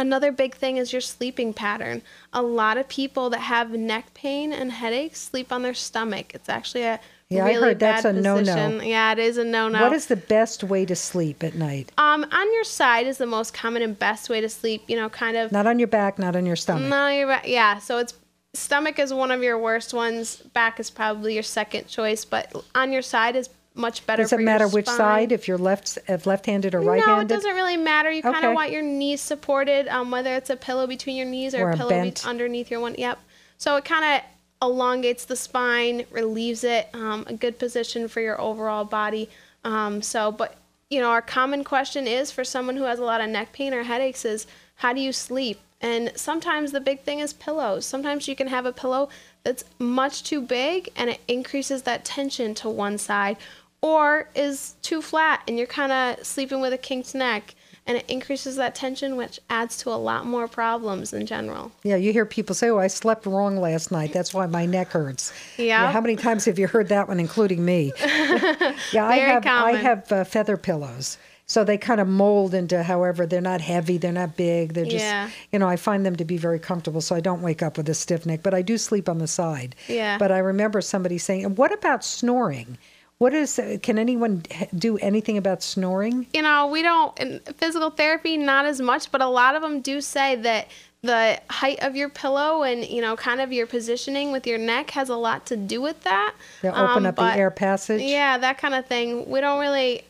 [0.00, 2.02] another big thing is your sleeping pattern.
[2.32, 6.34] A lot of people that have neck pain and headaches sleep on their stomach.
[6.34, 8.80] It's actually a Yeah, I really heard that's bad a no-no.
[8.82, 9.80] Yeah, it is a no-no.
[9.82, 11.92] What is the best way to sleep at night?
[11.98, 14.82] um on your side is the most common and best way to sleep.
[14.88, 16.88] You know, kind of Not on your back, not on your stomach.
[16.88, 17.38] no.
[17.44, 18.14] Yeah, so it's
[18.54, 20.36] stomach is one of your worst ones.
[20.36, 24.22] Back is probably your second choice, but on your side is much better.
[24.22, 25.32] Does it matter which side?
[25.32, 27.06] If you're left, if left-handed or right-handed?
[27.16, 28.10] No, it doesn't really matter.
[28.10, 28.46] You kind Okay.
[28.48, 31.70] of want your knees supported, um, whether it's a pillow between your knees or, Or
[31.70, 32.94] a a pillow be- underneath your one.
[32.98, 33.18] Yep.
[33.58, 36.88] So it kind of elongates the spine, relieves it.
[36.92, 39.28] Um, a good position for your overall body.
[39.64, 40.56] Um, so, but
[40.90, 43.72] you know, our common question is for someone who has a lot of neck pain
[43.72, 45.60] or headaches is, how do you sleep?
[45.80, 47.86] And sometimes the big thing is pillows.
[47.86, 49.08] Sometimes you can have a pillow
[49.44, 53.36] that's much too big and it increases that tension to one side,
[53.82, 57.54] or is too flat and you're kind of sleeping with a kinked neck
[57.86, 61.72] and it increases that tension, which adds to a lot more problems in general.
[61.82, 64.12] Yeah, you hear people say, "Oh, I slept wrong last night.
[64.12, 65.90] That's why my neck hurts." Yeah.
[65.90, 67.92] how many times have you heard that one, including me?
[67.98, 69.46] yeah, I have.
[69.46, 72.82] I have uh, feather pillows, so they kind of mold into.
[72.82, 73.98] However, they're not heavy.
[73.98, 74.74] They're not big.
[74.74, 75.04] They're just.
[75.04, 75.30] Yeah.
[75.52, 77.88] You know, I find them to be very comfortable, so I don't wake up with
[77.88, 78.40] a stiff neck.
[78.42, 79.74] But I do sleep on the side.
[79.88, 80.16] Yeah.
[80.18, 82.78] But I remember somebody saying, "What about snoring?"
[83.20, 83.58] What is?
[83.58, 84.42] uh, Can anyone
[84.74, 86.26] do anything about snoring?
[86.32, 89.82] you know, we don't in physical therapy not as much, but a lot of them
[89.82, 90.68] do say that
[91.02, 94.90] the height of your pillow and you know kind of your positioning with your neck
[94.92, 96.34] has a lot to do with that.
[96.62, 98.00] They open Um, up the air passage.
[98.00, 99.28] Yeah, that kind of thing.
[99.28, 100.02] We don't really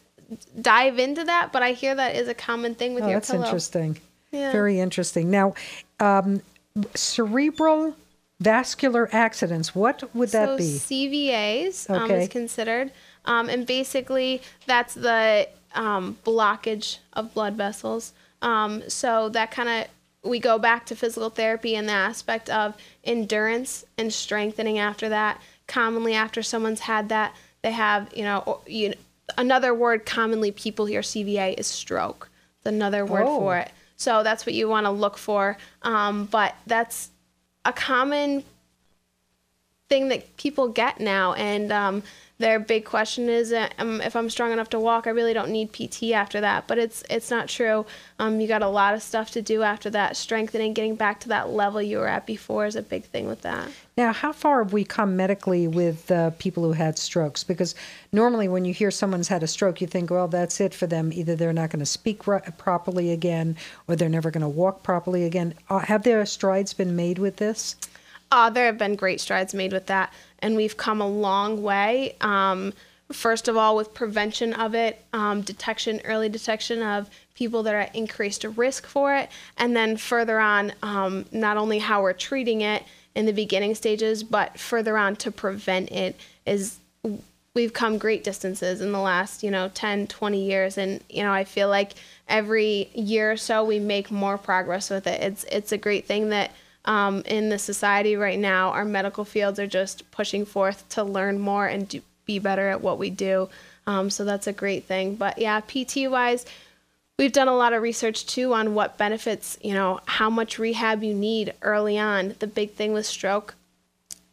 [0.61, 3.31] dive into that, but I hear that is a common thing with Oh, your that's
[3.33, 3.43] pillow.
[3.45, 3.99] interesting.
[4.31, 4.53] Yeah.
[4.53, 5.31] Very interesting.
[5.33, 5.55] Now,
[5.99, 6.43] um,
[6.95, 7.97] cerebral
[8.41, 9.75] vascular accidents.
[9.75, 10.65] What would that so be?
[10.65, 12.23] CVAs um, Okay.
[12.23, 12.91] is considered,
[13.27, 18.13] um, and basically that's the um, blockage of blood vessels.
[18.43, 19.87] Um, so that kind of
[20.29, 25.41] we go back to physical therapy and the aspect of endurance and strengthening after that.
[25.67, 28.95] Commonly, after someone's had that, they have you know you
[29.39, 32.29] another word commonly people hear CVA is stroke.
[32.59, 33.39] It's another word Oh.
[33.39, 33.71] for it.
[33.97, 35.59] So that's what you want to look for.
[35.83, 37.11] Um, but that's
[37.65, 38.45] a common
[39.89, 41.35] thing that people get now.
[41.35, 42.03] And um,
[42.41, 45.51] their big question is uh, um, if i'm strong enough to walk i really don't
[45.51, 47.87] need pt after that but it's it's not true
[48.19, 51.29] um, you got a lot of stuff to do after that strengthening getting back to
[51.29, 54.65] that level you were at before is a big thing with that Now, how far
[54.65, 57.45] have we come medically with uh, people who had strokes?
[57.45, 57.75] Because
[58.13, 61.13] normally, when you hear someone's had a stroke, you think, well, that's it for them.
[61.13, 65.25] Either they're not going to speak properly again, or they're never going to walk properly
[65.25, 65.53] again.
[65.69, 67.77] Uh, have there strides been made with this?
[68.33, 72.17] Uh, there have been great strides made with that, and we've come a long way.
[72.21, 72.73] Um,
[73.13, 77.81] first of all, with prevention of it, um, detection, early detection of people that are
[77.81, 82.61] at increased risk for it, and then further on, um, not only how we're treating
[82.61, 82.85] it
[83.17, 86.17] in the beginning stages, but further on to prevent it
[86.47, 86.79] is
[87.55, 91.33] we've come great distances in the last you know 10 20 years and you know
[91.33, 91.93] i feel like
[92.29, 96.29] every year or so we make more progress with it it's it's a great thing
[96.29, 96.53] that
[96.85, 101.39] um, in the society right now our medical fields are just pushing forth to learn
[101.39, 103.49] more and do, be better at what we do.
[103.87, 105.17] Um, so that's a great thing.
[105.17, 106.47] But yeah pt wise
[107.19, 111.03] we've done a lot of research too on what benefits you know how much rehab
[111.03, 112.35] you need early on.
[112.39, 113.55] The big thing with stroke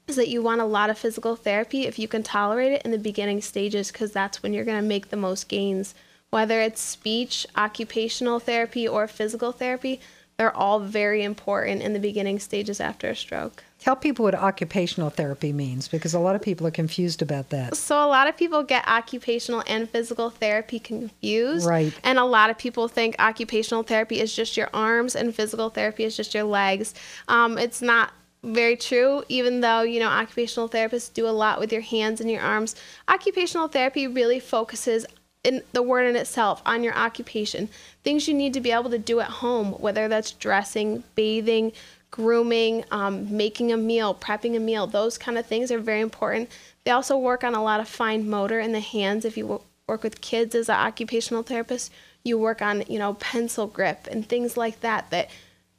[0.08, 2.92] is that you want a lot of physical therapy if you can tolerate it in
[2.92, 5.94] the beginning stages because that's when you're going to make the most gains.
[6.30, 10.00] Whether it's speech occupational therapy or physical therapy
[10.38, 15.12] they're all very important in the beginning stages after a stroke Tell people what occupational
[15.12, 17.76] therapy means, because a lot of people are confused about that.
[17.76, 21.68] So a lot of people get occupational and physical therapy confused.
[21.68, 21.94] Right.
[22.04, 26.06] And a lot of people think occupational therapy is just your arms and physical therapy
[26.06, 26.96] is just your legs.
[27.28, 31.72] Um, it's not very true, even though, you know, occupational therapists do a lot with
[31.72, 32.76] your hands and your arms.
[33.08, 35.06] Occupational therapy really focuses
[35.48, 37.70] in the word in itself on your occupation.
[38.04, 41.72] Things you need to be able to do at home, whether that's dressing, bathing,
[42.12, 46.52] grooming, um, making a meal, prepping a meal, those kind of things are very important.
[46.84, 49.24] They also work on a lot of fine motor in the hands.
[49.24, 53.68] If you work with kids as an occupational therapist, you work on, you know, pencil
[53.68, 55.30] grip and things like that that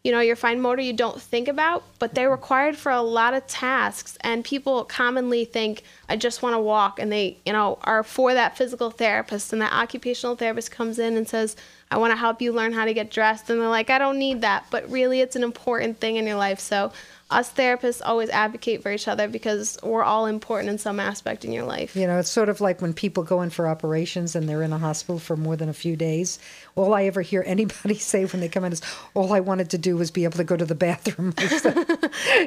[0.04, 3.34] you know, your fine motor you don't think about, but they're required for a lot
[3.34, 4.16] of tasks.
[4.20, 8.32] And people commonly think, I just want to walk, and they, you know, are for
[8.32, 9.52] that physical therapist.
[9.52, 11.56] And that occupational therapist comes in and says,
[11.90, 13.50] I want to help you learn how to get dressed.
[13.50, 14.66] And they're like, I don't need that.
[14.70, 16.60] But really, it's an important thing in your life.
[16.60, 16.92] So,
[17.30, 21.52] us therapists always advocate for each other because we're all important in some aspect in
[21.52, 21.94] your life.
[21.94, 24.72] You know, it's sort of like when people go in for operations and they're in
[24.72, 26.38] a hospital for more than a few days.
[26.74, 28.80] All I ever hear anybody say when they come in is,
[29.12, 31.76] "All I wanted to do was be able to go to the bathroom." myself."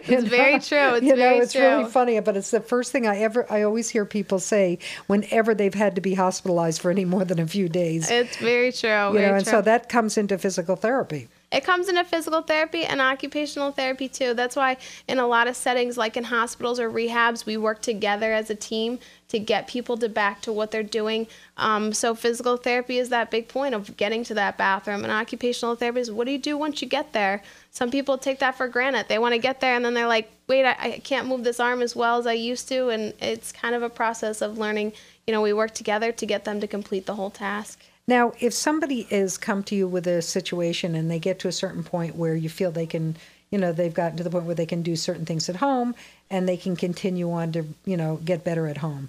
[0.04, 0.96] It's very true.
[0.96, 1.62] It's you know, it's true.
[1.62, 3.46] really funny, but it's the first thing I ever.
[3.52, 7.40] I always hear people say whenever they've had to be hospitalized for any more than
[7.40, 8.10] a few days.
[8.10, 8.90] It's very true.
[8.90, 9.52] you very know, and true.
[9.52, 11.28] so that comes into physical therapy.
[11.52, 14.34] It comes into physical therapy and occupational therapy too.
[14.34, 18.32] That's why in a lot of settings, like in hospitals or rehabs, we work together
[18.32, 21.28] as a team to get people to back to what they're doing.
[21.58, 25.76] Um, so physical therapy is that big point of getting to that bathroom, and occupational
[25.76, 27.42] therapy is what do you do once you get there.
[27.72, 29.08] Some people take that for granted.
[29.08, 31.60] They want to get there and then they're like, wait, I, I can't move this
[31.60, 34.94] arm as well as I used to, and it's kind of a process of learning.
[35.28, 37.80] You know, we work together to get them to complete the whole task.
[38.12, 41.54] Now, if somebody is come to you with a situation and they get to a
[41.54, 43.16] certain point where you feel they can,
[43.52, 45.96] you know, they've gotten to the point where they can do certain things at home
[46.30, 49.08] and they can continue on to, you know, get better at home.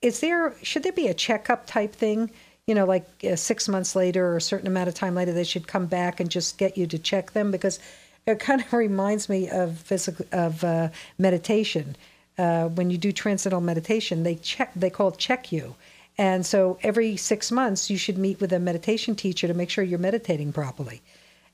[0.00, 2.30] Is there should there be a checkup type thing?
[2.66, 5.44] You know, like uh, six months later or a certain amount of time later, they
[5.44, 7.78] should come back and just get you to check them because
[8.26, 10.88] it kind of reminds me of physical of uh,
[11.18, 11.94] meditation.
[12.38, 14.72] Uh, when you do transcendental meditation, they check.
[14.74, 15.74] They call check you,
[16.20, 19.82] and so every six months you should meet with a meditation teacher to make sure
[19.82, 21.00] you're meditating properly.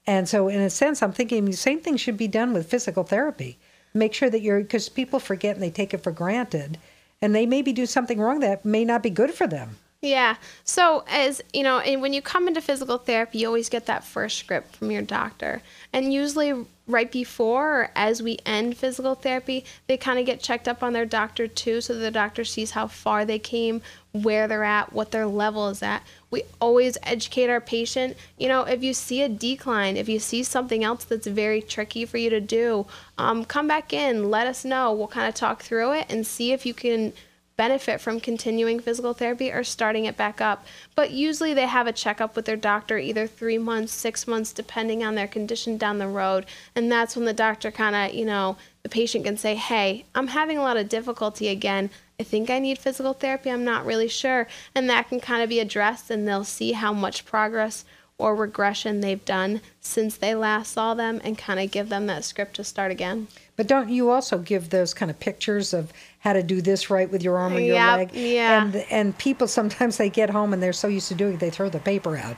[0.08, 3.04] And so, in a sense, I'm thinking the same thing should be done with physical
[3.04, 3.58] therapy.
[3.94, 6.78] Make sure that you're because people forget and they take it for granted,
[7.22, 9.76] and they maybe do something wrong that may not be good for them.
[10.02, 10.36] Yeah.
[10.64, 14.02] So, as you know, and when you come into physical therapy, you always get that
[14.02, 15.62] first script from your doctor.
[15.92, 20.68] And usually, right before or as we end physical therapy, they kind of get checked
[20.68, 21.80] up on their doctor too.
[21.80, 23.82] So the doctor sees how far they came,
[24.22, 26.02] where they're at, what their level is at.
[26.30, 28.16] We always educate our patient.
[28.38, 32.04] You know, if you see a decline, if you see something else that's very tricky
[32.04, 32.86] for you to do,
[33.18, 34.92] um, come back in, let us know.
[34.92, 37.12] We'll kind of talk through it and see if you can
[37.56, 40.66] benefit from continuing physical therapy or starting it back up.
[40.94, 45.02] But usually they have a checkup with their doctor either three months, six months, depending
[45.02, 46.46] on their condition down the road.
[46.74, 48.56] And that's when the doctor kind of, you know,
[48.87, 51.91] the patient can say, hey, I'm having a lot of difficulty again.
[52.20, 53.51] I think I need physical therapy.
[53.51, 54.47] I'm not really sure.
[54.76, 57.84] And that can kind of be addressed, and they'll see how much progress
[58.16, 62.22] or regression they've done since they last saw them and kind of give them that
[62.24, 63.26] script to start again.
[63.57, 67.11] But don't you also give those kind of pictures of how to do this right
[67.11, 68.11] with your arm or your Yep, leg?
[68.14, 68.62] yeah.
[68.62, 71.51] And and people sometimes they get home and they're so used to doing it they
[71.51, 72.37] throw the paper out.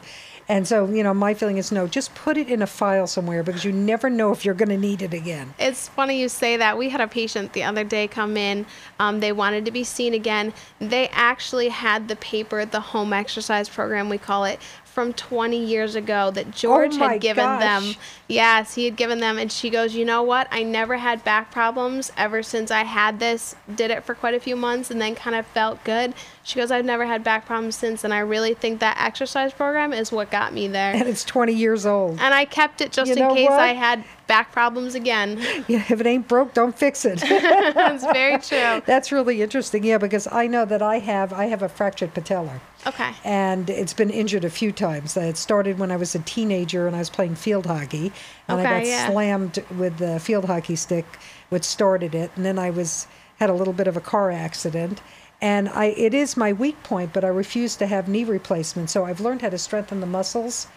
[0.48, 3.42] And so, you know, my feeling is no, just put it in a file somewhere
[3.42, 5.52] because you never know if you're going to need it again.
[5.58, 6.78] It's funny you say that.
[6.78, 8.64] We had a patient the other day come in.
[8.98, 10.54] Um, they wanted to be seen again.
[10.78, 14.58] They actually had the paper, the home exercise program, we call it,
[14.98, 17.60] from 20 years ago that oh George Oh had given gosh.
[17.60, 17.94] them.
[18.26, 19.38] Yes, he had given them.
[19.38, 20.48] And she goes, You know what?
[20.50, 23.54] I never had back problems ever since I had this.
[23.72, 26.14] Did it for quite a few months and then kind of felt good.
[26.42, 28.02] She goes, I've never had back problems since.
[28.02, 30.94] And I really think that exercise program is what got me there.
[30.94, 32.18] And it's 20 years old.
[32.18, 33.60] And I kept it just You in case what?
[33.60, 35.40] I had back problems again.
[35.66, 37.20] Yeah, if it ain't broke, don't fix it.
[37.20, 38.82] That's very true.
[38.86, 39.82] That's really interesting.
[39.82, 42.60] Yeah, because I know that I have I have a fractured patella.
[42.86, 43.10] Okay.
[43.24, 45.16] and it's been injured a few times.
[45.16, 48.12] It started when I was a teenager and I was playing field hockey,
[48.46, 49.10] and I got yeah.
[49.10, 51.04] slammed with the field hockey stick,
[51.48, 52.30] which started it.
[52.36, 53.08] And then I was
[53.40, 55.02] had a little bit of a car accident,
[55.40, 58.90] and I it is my weak point, but I refuse to have knee replacement.
[58.90, 60.68] So I've learned how to strengthen the muscles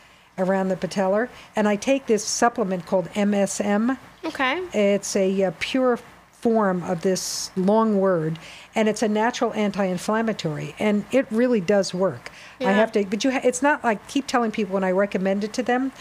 [0.42, 3.98] around the patellar, and I take this supplement called MSM.
[4.26, 4.62] Okay.
[4.74, 5.98] It's a uh, pure
[6.32, 8.40] form of this long word,
[8.76, 12.32] and it's a natural anti-inflammatory, and it really does work.
[12.60, 15.44] I have to, but you, ha- it's not like keep telling people when I recommend
[15.44, 15.92] it to them,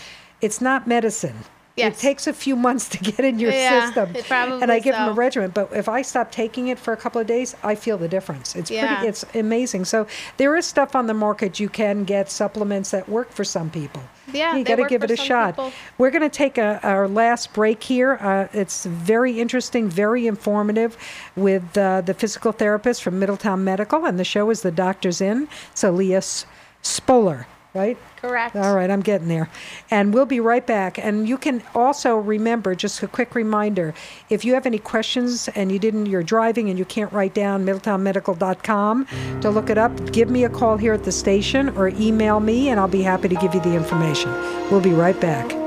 [0.41, 1.37] it's not medicine.
[1.77, 1.99] Yes.
[1.99, 4.15] It takes a few months to get in your Yeah, system,
[4.63, 5.51] and I give them a regimen.
[5.51, 8.55] But if I stop taking it for a couple of days, I feel the difference.
[8.57, 8.97] It's Yeah.
[8.97, 9.85] pretty, it's amazing.
[9.87, 13.71] So there is stuff on the market you can get supplements that work for some
[13.71, 14.03] people.
[14.33, 15.55] Yeah, you got to give it a shot.
[15.55, 15.73] people.
[15.99, 18.15] We're going to take a, our last break here.
[18.21, 20.97] Uh, it's very interesting, very informative
[21.37, 25.49] with uh, the physical therapist from Middletown Medical, and the show is The Doctor's In.
[25.73, 26.47] It's Elias
[26.83, 27.97] Spoler, right?
[28.17, 28.57] Correct.
[28.57, 29.49] All right, I'm getting there.
[29.91, 30.99] And we'll be right back.
[30.99, 33.95] And you can also remember, just a quick reminder,
[34.29, 37.65] if you have any questions and you didn't, you're driving and you can't write down
[37.65, 39.07] middletownmedical.com
[39.41, 42.69] to look it up, give me a call here at the station or email me
[42.69, 44.33] and I'll be happy to give you the information.
[44.71, 45.60] We'll be right back.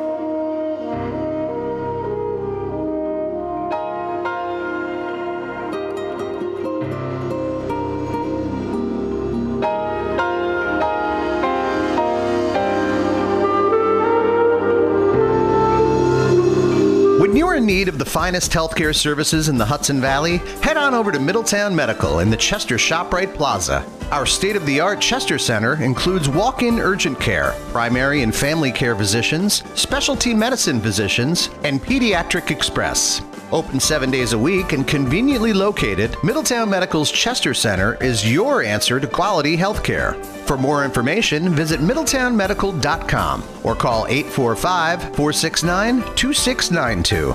[18.14, 22.38] Finest healthcare services in the Hudson Valley, head on over to Middletown Medical in the
[22.38, 23.84] Chester ShopRite Plaza.
[24.12, 28.72] Our state of the art Chester Center includes walk in urgent care, primary and family
[28.72, 33.24] care physicians, specialty medicine physicians, and Pediatric Express.
[33.52, 39.00] Open seven days a week and conveniently located, Middletown Medical's Chester Center is your answer
[39.00, 40.14] to quality healthcare.
[40.46, 47.30] For more information, visit middletownmedical.com or call 845 469 2692.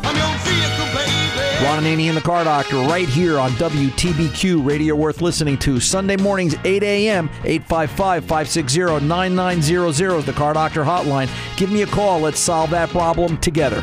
[1.65, 5.81] Ron and Annie and the Car Doctor right here on WTBQ Radio worth listening to.
[5.81, 11.29] Sunday mornings, 8 a.m., 855 560 9900 is the Car Doctor hotline.
[11.57, 12.21] Give me a call.
[12.21, 13.81] Let's solve that problem together.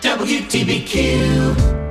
[0.00, 1.81] WTBQ.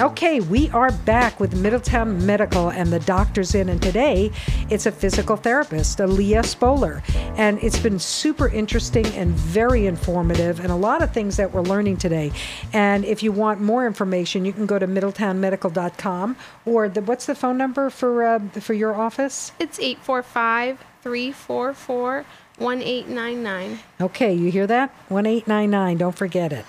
[0.00, 4.30] Okay, we are back with Middletown Medical and the doctor's in, and today
[4.70, 7.02] it's a physical therapist, Aaliyah Spoler.
[7.36, 11.62] And it's been super interesting and very informative, and a lot of things that we're
[11.62, 12.30] learning today.
[12.72, 17.34] And if you want more information, you can go to middletownmedical.com or the, what's the
[17.34, 19.50] phone number for uh, for your office?
[19.58, 22.24] It's 845 344
[22.58, 23.80] 1899.
[24.00, 24.90] Okay, you hear that?
[25.08, 26.66] 1899, don't forget it.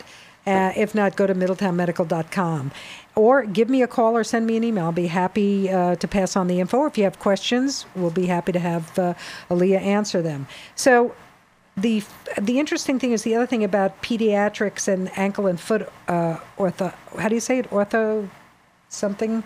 [0.49, 2.71] Uh, if not, go to middletownmedical.com.
[3.15, 4.85] Or give me a call or send me an email.
[4.85, 6.85] I'll be happy uh, to pass on the info.
[6.85, 9.13] If you have questions, we'll be happy to have uh,
[9.49, 10.47] Aaliyah answer them.
[10.75, 11.13] So,
[11.75, 12.03] the
[12.41, 16.93] the interesting thing is the other thing about pediatrics and ankle and foot uh, ortho.
[17.17, 17.69] How do you say it?
[17.69, 18.29] Ortho
[18.89, 19.43] something.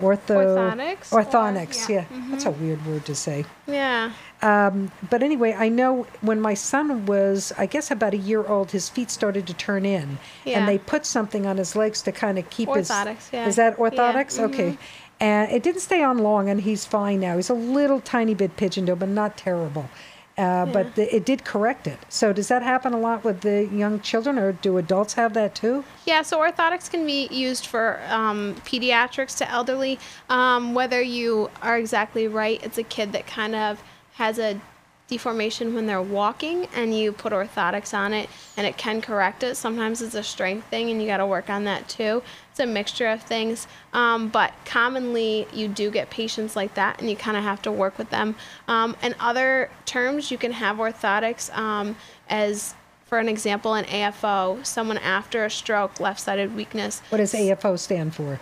[0.00, 0.36] Ortho.
[0.36, 1.88] Orthotics, or- Orthotics.
[1.88, 2.04] yeah.
[2.12, 3.44] yeah, that's a weird word to say.
[3.66, 4.12] Yeah.
[4.44, 8.72] Um, but anyway, I know when my son was, I guess, about a year old,
[8.72, 10.58] his feet started to turn in, Yeah.
[10.58, 13.32] and they put something on his legs to kind of keep his Orthotics, his.
[13.32, 13.46] yeah.
[13.46, 14.38] Is that Yeah, orthotics?
[14.38, 14.76] Okay.
[15.18, 17.36] And it didn't stay on long, and he's fine now.
[17.36, 19.88] He's a little tiny bit pigeon toe, but not terrible.
[20.36, 21.98] Uh, But the, it did correct it.
[22.08, 25.54] So does that happen a lot with the young children, or do adults have that
[25.54, 25.84] too?
[26.04, 29.98] Yeah, so orthotics can be used for um, pediatrics to elderly.
[30.28, 33.82] Um, whether you are exactly right, it's a kid that kind of
[34.14, 34.60] has a
[35.06, 39.54] deformation when they're walking and you put orthotics on it and it can correct it.
[39.54, 42.22] Sometimes it's a strength thing and you got to work on that too.
[42.50, 43.66] It's a mixture of things.
[43.92, 47.72] Um, but commonly you do get patients like that and you kind of have to
[47.72, 48.34] work with them.
[48.66, 51.96] Um, in other terms, you can have orthotics um,
[52.28, 57.78] as for an example, an AFO, someone after a stroke, left-sided weakness, What does AFO
[57.78, 58.40] stand for?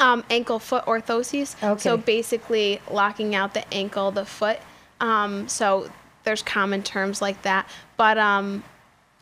[0.00, 1.62] um, ankle foot orthoses.
[1.62, 1.80] Okay.
[1.80, 4.58] So basically locking out the ankle, the foot.
[5.02, 5.90] Um, so
[6.24, 7.68] there's common terms like that.
[7.98, 8.64] But um,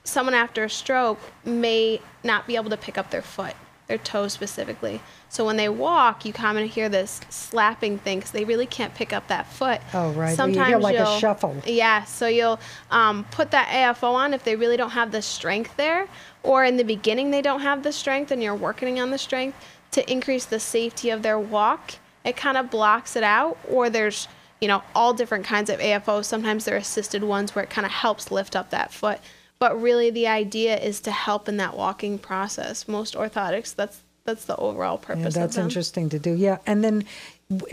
[0.04, 3.54] someone after a stroke may not be able to pick up their foot,
[3.88, 5.00] their toe specifically.
[5.30, 9.12] So when they walk, you commonly hear this slapping thing because they really can't pick
[9.12, 9.80] up that foot.
[9.94, 10.36] Oh, right.
[10.36, 11.56] Well, you hear like a shuffle.
[11.64, 12.60] yeah, so you'll
[12.90, 16.08] um, put that AFO on if they really don't have the strength there,
[16.42, 19.56] or in the beginning they don't have the strength and you're working on the strength
[19.92, 21.92] to increase the safety of their walk.
[22.24, 24.28] It kind of blocks it out, or there's
[24.60, 26.24] you know all different kinds of AFOs.
[26.24, 29.20] Sometimes they're assisted ones where it kind of helps lift up that foot.
[29.58, 32.88] But really, the idea is to help in that walking process.
[32.88, 35.34] Most orthotics, that's that's the overall purpose.
[35.34, 36.32] Yeah, that's interesting to do.
[36.34, 37.04] Yeah, and then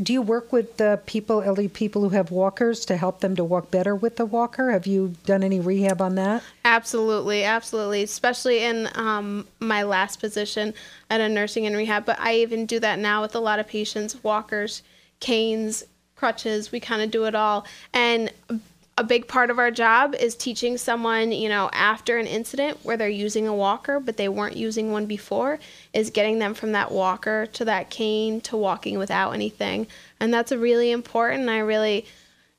[0.02, 3.44] do you work with uh, people, elderly people who have walkers to help them to
[3.44, 4.72] walk better with the walker?
[4.72, 6.42] Have you done any rehab on that?
[6.66, 8.02] Absolutely, absolutely.
[8.02, 10.74] Especially in um, my last position
[11.12, 13.68] at a nursing and rehab, but I even do that now with a lot of
[13.68, 14.82] patients, walkers,
[15.20, 15.84] canes,
[16.18, 16.72] crutches.
[16.72, 17.65] We kind of do it all.
[17.93, 18.32] And
[18.97, 22.97] a big part of our job is teaching someone, you know, after an incident where
[22.97, 25.59] they're using a walker, but they weren't using one before,
[25.93, 29.86] is getting them from that walker to that cane to walking without anything.
[30.20, 31.47] And that's a really important.
[31.47, 32.05] I really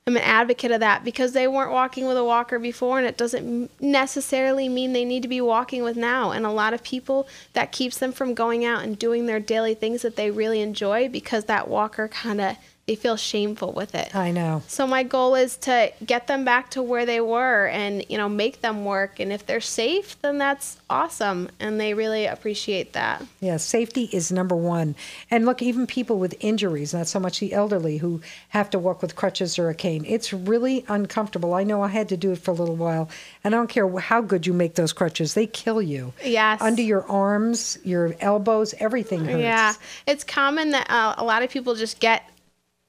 [0.08, 3.18] I'm an advocate of that because they weren't walking with a walker before, and it
[3.18, 6.30] doesn't necessarily mean they need to be walking with now.
[6.30, 9.74] And a lot of people that keeps them from going out and doing their daily
[9.74, 12.56] things that they really enjoy because that walker kind of
[12.88, 14.16] they feel shameful with it.
[14.16, 14.62] I know.
[14.66, 18.30] So my goal is to get them back to where they were and you know
[18.30, 23.22] make them work and if they're safe then that's awesome and they really appreciate that.
[23.40, 24.94] Yeah, safety is number one.
[25.30, 29.02] And look, even people with injuries, not so much the elderly who have to walk
[29.02, 31.52] with crutches or a cane, it's really uncomfortable.
[31.52, 33.10] I know I had to do it for a little while.
[33.44, 36.14] And I don't care how good you make those crutches, they kill you.
[36.24, 36.62] Yes.
[36.62, 39.42] Under your arms, your elbows, everything hurts.
[39.42, 39.74] Yeah,
[40.06, 42.24] it's common that uh, a lot of people just get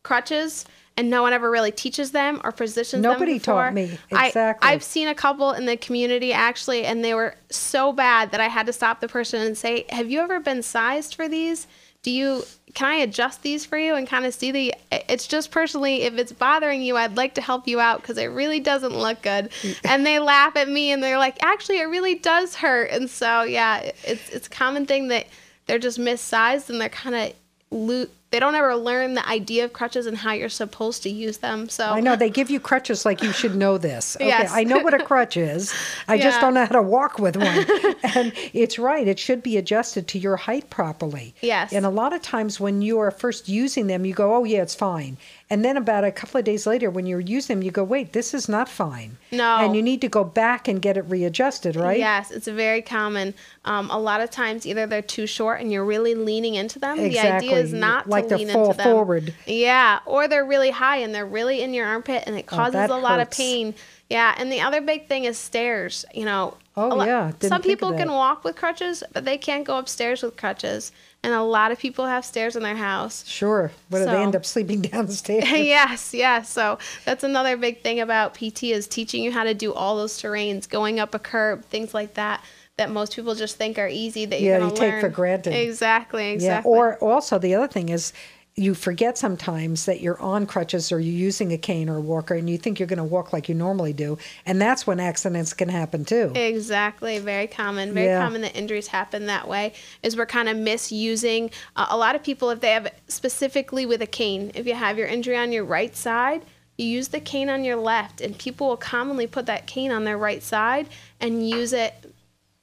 [0.04, 0.66] crutches
[0.98, 3.98] and no one ever really teaches them or positions Nobody them taught me.
[4.12, 4.70] I- Exactly.
[4.70, 8.48] I've seen a couple in the community actually, and they were so bad that I
[8.48, 11.68] had to stop the person and say, "Have you ever been sized for these?
[12.02, 12.44] Do you?
[12.76, 14.74] Can I adjust these for you and kind of see the?
[14.92, 18.26] It's just personally, if it's bothering you, I'd like to help you out because it
[18.28, 19.50] really doesn't look good."
[19.86, 23.44] and they laugh at me and they're like, "Actually, it really does hurt." And so
[23.44, 25.28] yeah, it's it's a common thing that
[25.66, 27.34] they're just missized and they're kind of
[27.72, 31.38] lo- they don't ever learn the idea of crutches and how you're supposed to use
[31.38, 31.68] them.
[31.68, 34.16] So I know they give you crutches like you should know this.
[34.20, 34.52] Okay, Yes.
[34.54, 35.74] I know what a crutch is.
[36.08, 37.66] I just don't know how to walk with one.
[38.16, 41.34] and it's right, it should be adjusted to your height properly.
[41.42, 41.74] Yes.
[41.74, 44.62] And a lot of times when you are first using them, you go, "Oh yeah,
[44.62, 45.18] it's fine."
[45.52, 48.14] And then about a couple of days later when you're using them, you go, "Wait,
[48.14, 49.58] this is not fine." No.
[49.58, 51.98] And you need to go back and get it readjusted, right?
[51.98, 53.34] Yes, it's very common.
[53.66, 57.00] Um, a lot of times, either they're too short and you're really leaning into them.
[57.00, 57.48] Exactly.
[57.50, 59.34] The idea is not Like to to fall forward.
[59.46, 62.74] Yeah, or they're really high and they're really in your armpit and it Oh, causes
[62.74, 63.76] that a lot of pain.
[64.10, 66.04] Yeah, and the other big thing is stairs.
[66.14, 69.78] You know, Oh, yeah, didn't some people can walk with crutches, but they can't go
[69.78, 70.92] upstairs with crutches.
[71.22, 73.28] And a lot of people have stairs in their house.
[73.28, 73.72] Sure.
[73.90, 75.44] What do they end up sleeping downstairs?
[75.52, 76.50] yes, yes.
[76.50, 80.14] So that's another big thing about PT is teaching you how to do all those
[80.22, 82.42] terrains, going up a curb, things like that,
[82.80, 85.02] that most people just think are easy that you're Yeah, you to take learn.
[85.02, 85.54] for granted.
[85.54, 86.72] Exactly, exactly.
[86.72, 86.78] Yeah.
[86.78, 88.14] Or also the other thing is
[88.56, 92.34] you forget sometimes that you're on crutches or you're using a cane or a walker
[92.36, 94.18] and you think you're going to walk like you normally do.
[94.46, 96.32] And that's when accidents can happen too.
[96.36, 97.94] Exactly, very common.
[97.94, 98.22] Very Yeah.
[98.24, 99.74] common that injuries happen that way.
[100.04, 101.52] Is we're kind of misusing.
[101.76, 104.98] Uh, a lot of people, if they have specifically with a cane, if you have
[104.98, 106.44] your injury on your right side,
[106.78, 110.06] you use the cane on your left, and people will commonly put that cane on
[110.06, 110.88] their right side
[111.20, 111.94] and use it,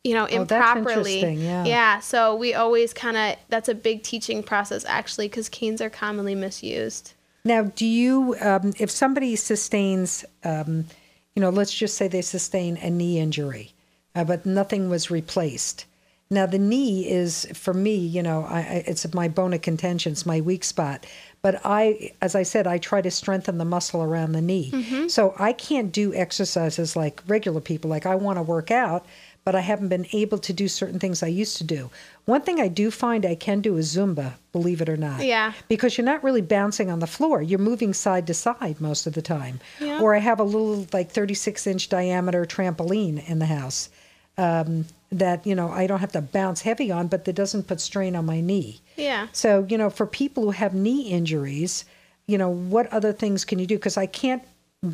[0.07, 1.21] you know, Oh, improperly.
[1.35, 1.65] yeah.
[1.65, 2.01] Yeah.
[2.01, 6.35] So we always kind of that's a big teaching process actually, because canes are commonly
[6.35, 7.13] misused.
[7.45, 10.87] Now, do you, um, if somebody sustains, um,
[11.35, 13.73] you know, let's just say they sustain a knee injury,
[14.15, 15.85] uh, but nothing was replaced.
[16.29, 20.27] Now, the knee is, for me, you know, I, it's my bone of contention, it's
[20.27, 21.07] my weak spot.
[21.41, 25.07] But I, as I said, I try to strengthen the muscle around the knee.
[25.09, 27.89] So I can't do exercises like regular people.
[27.91, 29.07] Like I want to work out,
[29.47, 31.89] but I haven't been able to do certain things I used to do.
[32.25, 35.53] One thing I do find I can do is Zumba, believe it or not Yeah.
[35.69, 37.41] because you're not really bouncing on the floor.
[37.41, 39.61] You're moving side to side most of the time.
[39.81, 40.01] Yeah.
[40.03, 43.89] Or I have a little like 36 inch diameter trampoline in the house
[44.37, 47.81] um, that you know I don't have to bounce heavy on, but that doesn't put
[47.81, 48.81] strain on my knee.
[48.97, 49.29] Yeah.
[49.31, 51.85] So you know, for people who have knee injuries,
[52.27, 53.77] you know, what other things can you do?
[53.77, 54.43] Because I can't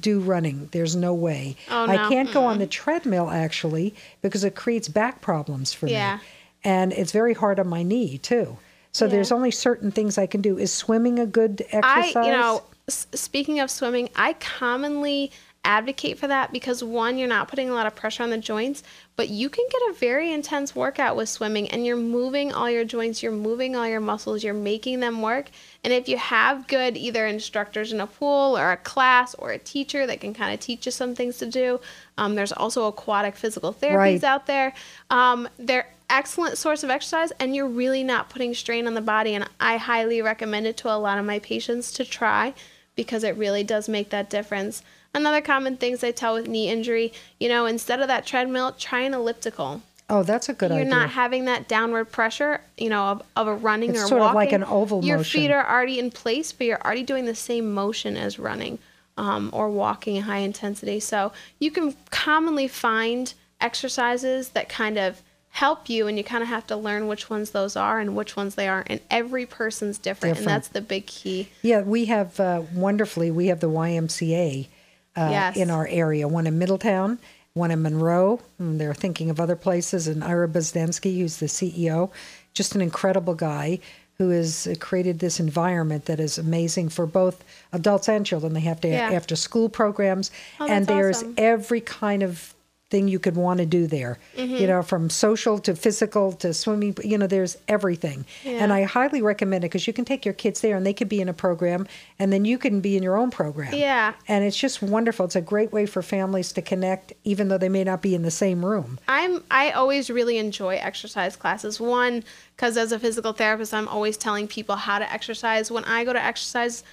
[0.01, 0.69] do running.
[0.73, 1.57] There's no way.
[1.71, 6.17] Oh, I can't go on the treadmill actually because it creates back problems for Yeah.
[6.17, 6.23] me.
[6.65, 8.57] And it's very hard on my knee too.
[8.93, 9.13] So Yeah.
[9.13, 10.59] there's only certain things I can do.
[10.59, 12.17] Is swimming a good exercise?
[12.17, 15.31] I, you know, s- speaking of swimming, I commonly
[15.65, 18.83] advocate for that because one, you're not putting a lot of pressure on the joints,
[19.17, 22.85] but you can get a very intense workout with swimming and you're moving all your
[22.85, 25.51] joints, you're moving all your muscles, you're making them work.
[25.85, 29.59] And if you have good either instructors in a pool or a class or a
[29.59, 31.81] teacher that can kind of teach you some things to do,
[32.19, 34.25] um, there's also aquatic physical therapies Right.
[34.25, 34.73] out there.
[35.11, 39.35] Um, they're excellent source of exercise and you're really not putting strain on the body
[39.35, 42.53] and I highly recommend it to a lot of my patients to try
[42.97, 44.83] because it really does make that difference.
[45.15, 49.01] Another common things I tell with knee injury, you know, instead of that treadmill, try
[49.01, 49.83] an elliptical.
[50.09, 50.85] oh, that's a good idea.
[50.85, 54.21] You're not having that downward pressure, you know, of, of a running It's or sort
[54.21, 54.31] walking.
[54.31, 55.41] of like an oval Your motion.
[55.43, 58.79] feet are already in place, but you're already doing the same motion as running
[59.19, 60.99] um, or walking in high intensity.
[61.01, 66.49] So you can commonly find exercises that kind of help you, and you kind of
[66.49, 68.91] have to learn which ones those are and which ones they aren't.
[68.91, 70.63] And every person's different, and Different.
[70.63, 71.51] that's the big key.
[71.61, 73.31] yeah, we have uh, wonderfully.
[73.31, 74.69] We have the YMCA
[75.17, 75.57] uh, Yes.
[75.57, 76.27] in our area.
[76.29, 77.19] One in Middletown,
[77.55, 78.41] one in Monroe.
[78.59, 80.07] And they're thinking of other places.
[80.09, 82.11] And Ira Bozdensky, who's the CEO,
[82.55, 83.79] just an incredible guy
[84.19, 87.43] who has created this environment that is amazing for both
[87.73, 88.53] adults and children.
[88.53, 89.11] They have to Yeah.
[89.11, 91.35] after school programs, Oh, and there's awesome.
[91.39, 92.52] every kind of
[92.93, 94.19] thing you could want to do there.
[94.37, 94.55] Mm-hmm.
[94.55, 96.95] You know, from social to physical to swimming.
[97.03, 98.27] You know, there's everything.
[98.45, 101.09] And I highly recommend it because you can take your kids there and they could
[101.09, 101.89] be in a program,
[102.19, 103.75] and then you can be in your own program.
[103.75, 104.13] Yeah.
[104.29, 105.25] And it's just wonderful.
[105.25, 108.23] It's a great way for families to connect, even though they may not be in
[108.23, 109.01] the same room.
[109.09, 111.81] I'm I always really enjoy exercise classes.
[111.81, 112.23] One,
[112.55, 115.71] because as a physical therapist, I'm always telling people how to exercise.
[115.71, 116.85] When I go to exercise,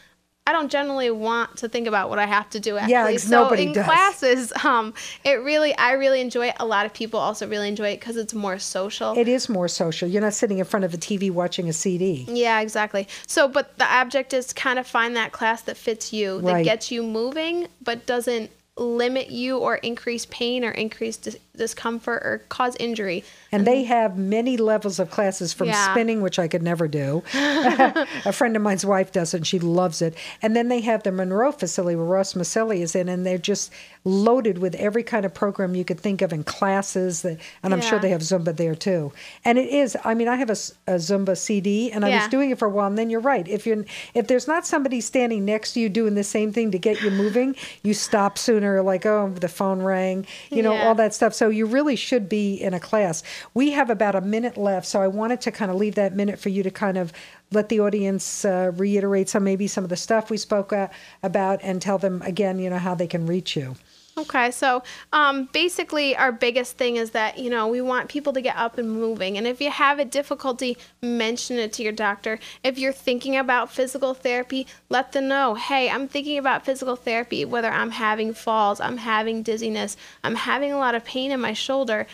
[0.50, 2.78] I don't generally want to think about what I have to do.
[2.78, 3.86] Actually, Yeah, ex- so nobody in does.
[3.86, 6.56] classes, um, it really I really enjoy it.
[6.60, 9.16] A lot of people also really enjoy it because it's more social.
[9.16, 10.08] It is more social.
[10.10, 12.26] You're not sitting in front of a TV watching a CD.
[12.28, 13.08] Yeah, exactly.
[13.28, 16.52] So, but the object is to kind of find that class that fits you, that
[16.54, 16.66] Right.
[16.66, 22.41] gets you moving, but doesn't limit you or increase pain or increase dis- discomfort or
[22.49, 23.23] cause injury.
[23.51, 25.91] And they um, have many levels of classes from Yeah.
[25.91, 27.21] spinning, which I could never do.
[27.34, 30.15] a friend of mine's wife does it, and she loves it.
[30.41, 33.71] And then they have the Monroe facility where Ross Maselli is in, and they're just
[34.05, 37.21] loaded with every kind of program you could think of in classes.
[37.23, 39.11] That, and I'm sure they have Zumba there too.
[39.43, 42.59] And it is, I mean, I have a Zumba CD, and I was doing it
[42.59, 42.88] for a while.
[42.88, 43.47] And then you're right.
[43.47, 46.80] If you're if there's not somebody standing next to you doing the same thing to
[46.80, 48.68] get you moving, you stop sooner.
[48.84, 50.88] Like oh, the phone rang, you know, Yeah.
[50.88, 51.34] all that stuff.
[51.34, 53.24] So you really should be in a class.
[53.53, 56.39] We have about a minute left, so I wanted to kind of leave that minute
[56.39, 57.11] for you to kind of
[57.51, 60.88] let the audience uh, reiterate some maybe some of the stuff we spoke uh,
[61.24, 63.76] about and tell them again, you know, how they can reach you.
[64.20, 68.41] Okay, so um, basically, our biggest thing is that you know we want people to
[68.41, 72.38] get up and moving, and if you have a difficulty, mention it to your doctor.
[72.61, 75.53] If you're thinking about physical therapy, let them know.
[75.53, 77.45] Hey, I'm thinking about physical therapy.
[77.45, 81.53] Whether I'm having falls, I'm having dizziness, I'm having a lot of pain in my
[81.53, 82.05] shoulder.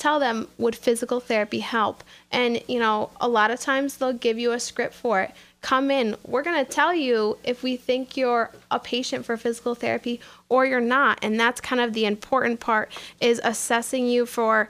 [0.00, 2.02] Tell them would physical therapy help,
[2.32, 5.30] and you know a lot of times they'll give you a script for it
[5.64, 6.14] come in.
[6.26, 10.66] We're going to tell you if we think you're a patient for physical therapy or
[10.66, 11.18] you're not.
[11.22, 14.68] And that's kind of the important part is assessing you for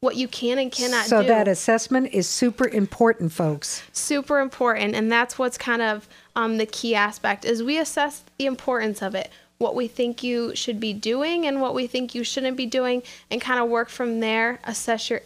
[0.00, 1.08] what you can and cannot do.
[1.10, 1.28] so do.
[1.28, 3.82] that assessment is super important, folks.
[3.92, 4.94] Super important.
[4.94, 9.14] And that's what's kind of um, the key aspect is we assess the importance of
[9.14, 12.64] it what we think you should be doing and what we think you shouldn't be
[12.64, 15.20] doing and kind of work from there assess your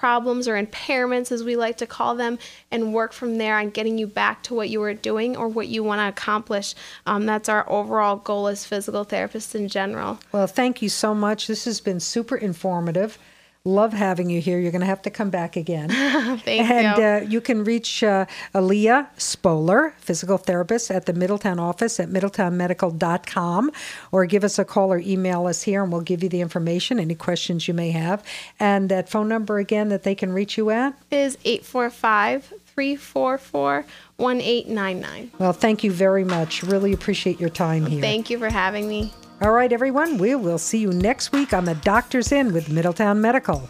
[0.00, 2.38] problems or impairments, as we like to call them,
[2.70, 5.68] and work from there on getting you back to what you were doing or what
[5.68, 6.74] you want to accomplish.
[7.04, 10.18] Um, that's our overall goal as physical therapists in general.
[10.32, 11.46] Well, thank you so much.
[11.46, 13.18] This has been super informative.
[13.66, 14.58] Love having you here.
[14.58, 15.90] You're going to have to come back again.
[16.38, 17.04] Thank and, you.
[17.04, 23.70] uh, you can reach uh, Aaliyah Spoler, physical therapist at the Middletown office at middletownmedical.com,
[24.12, 26.98] or give us a call or email us here, and we'll give you the information,
[26.98, 28.24] any questions you may have.
[28.58, 33.84] And that phone number again that they can reach you at is 845 344
[34.16, 35.32] 1899.
[35.38, 36.62] Well, thank you very much.
[36.62, 38.00] Really appreciate your time here.
[38.00, 39.12] Thank you for having me.
[39.42, 43.22] All right, everyone, we will see you next week on the Doctor's In with Middletown
[43.22, 43.66] Medical.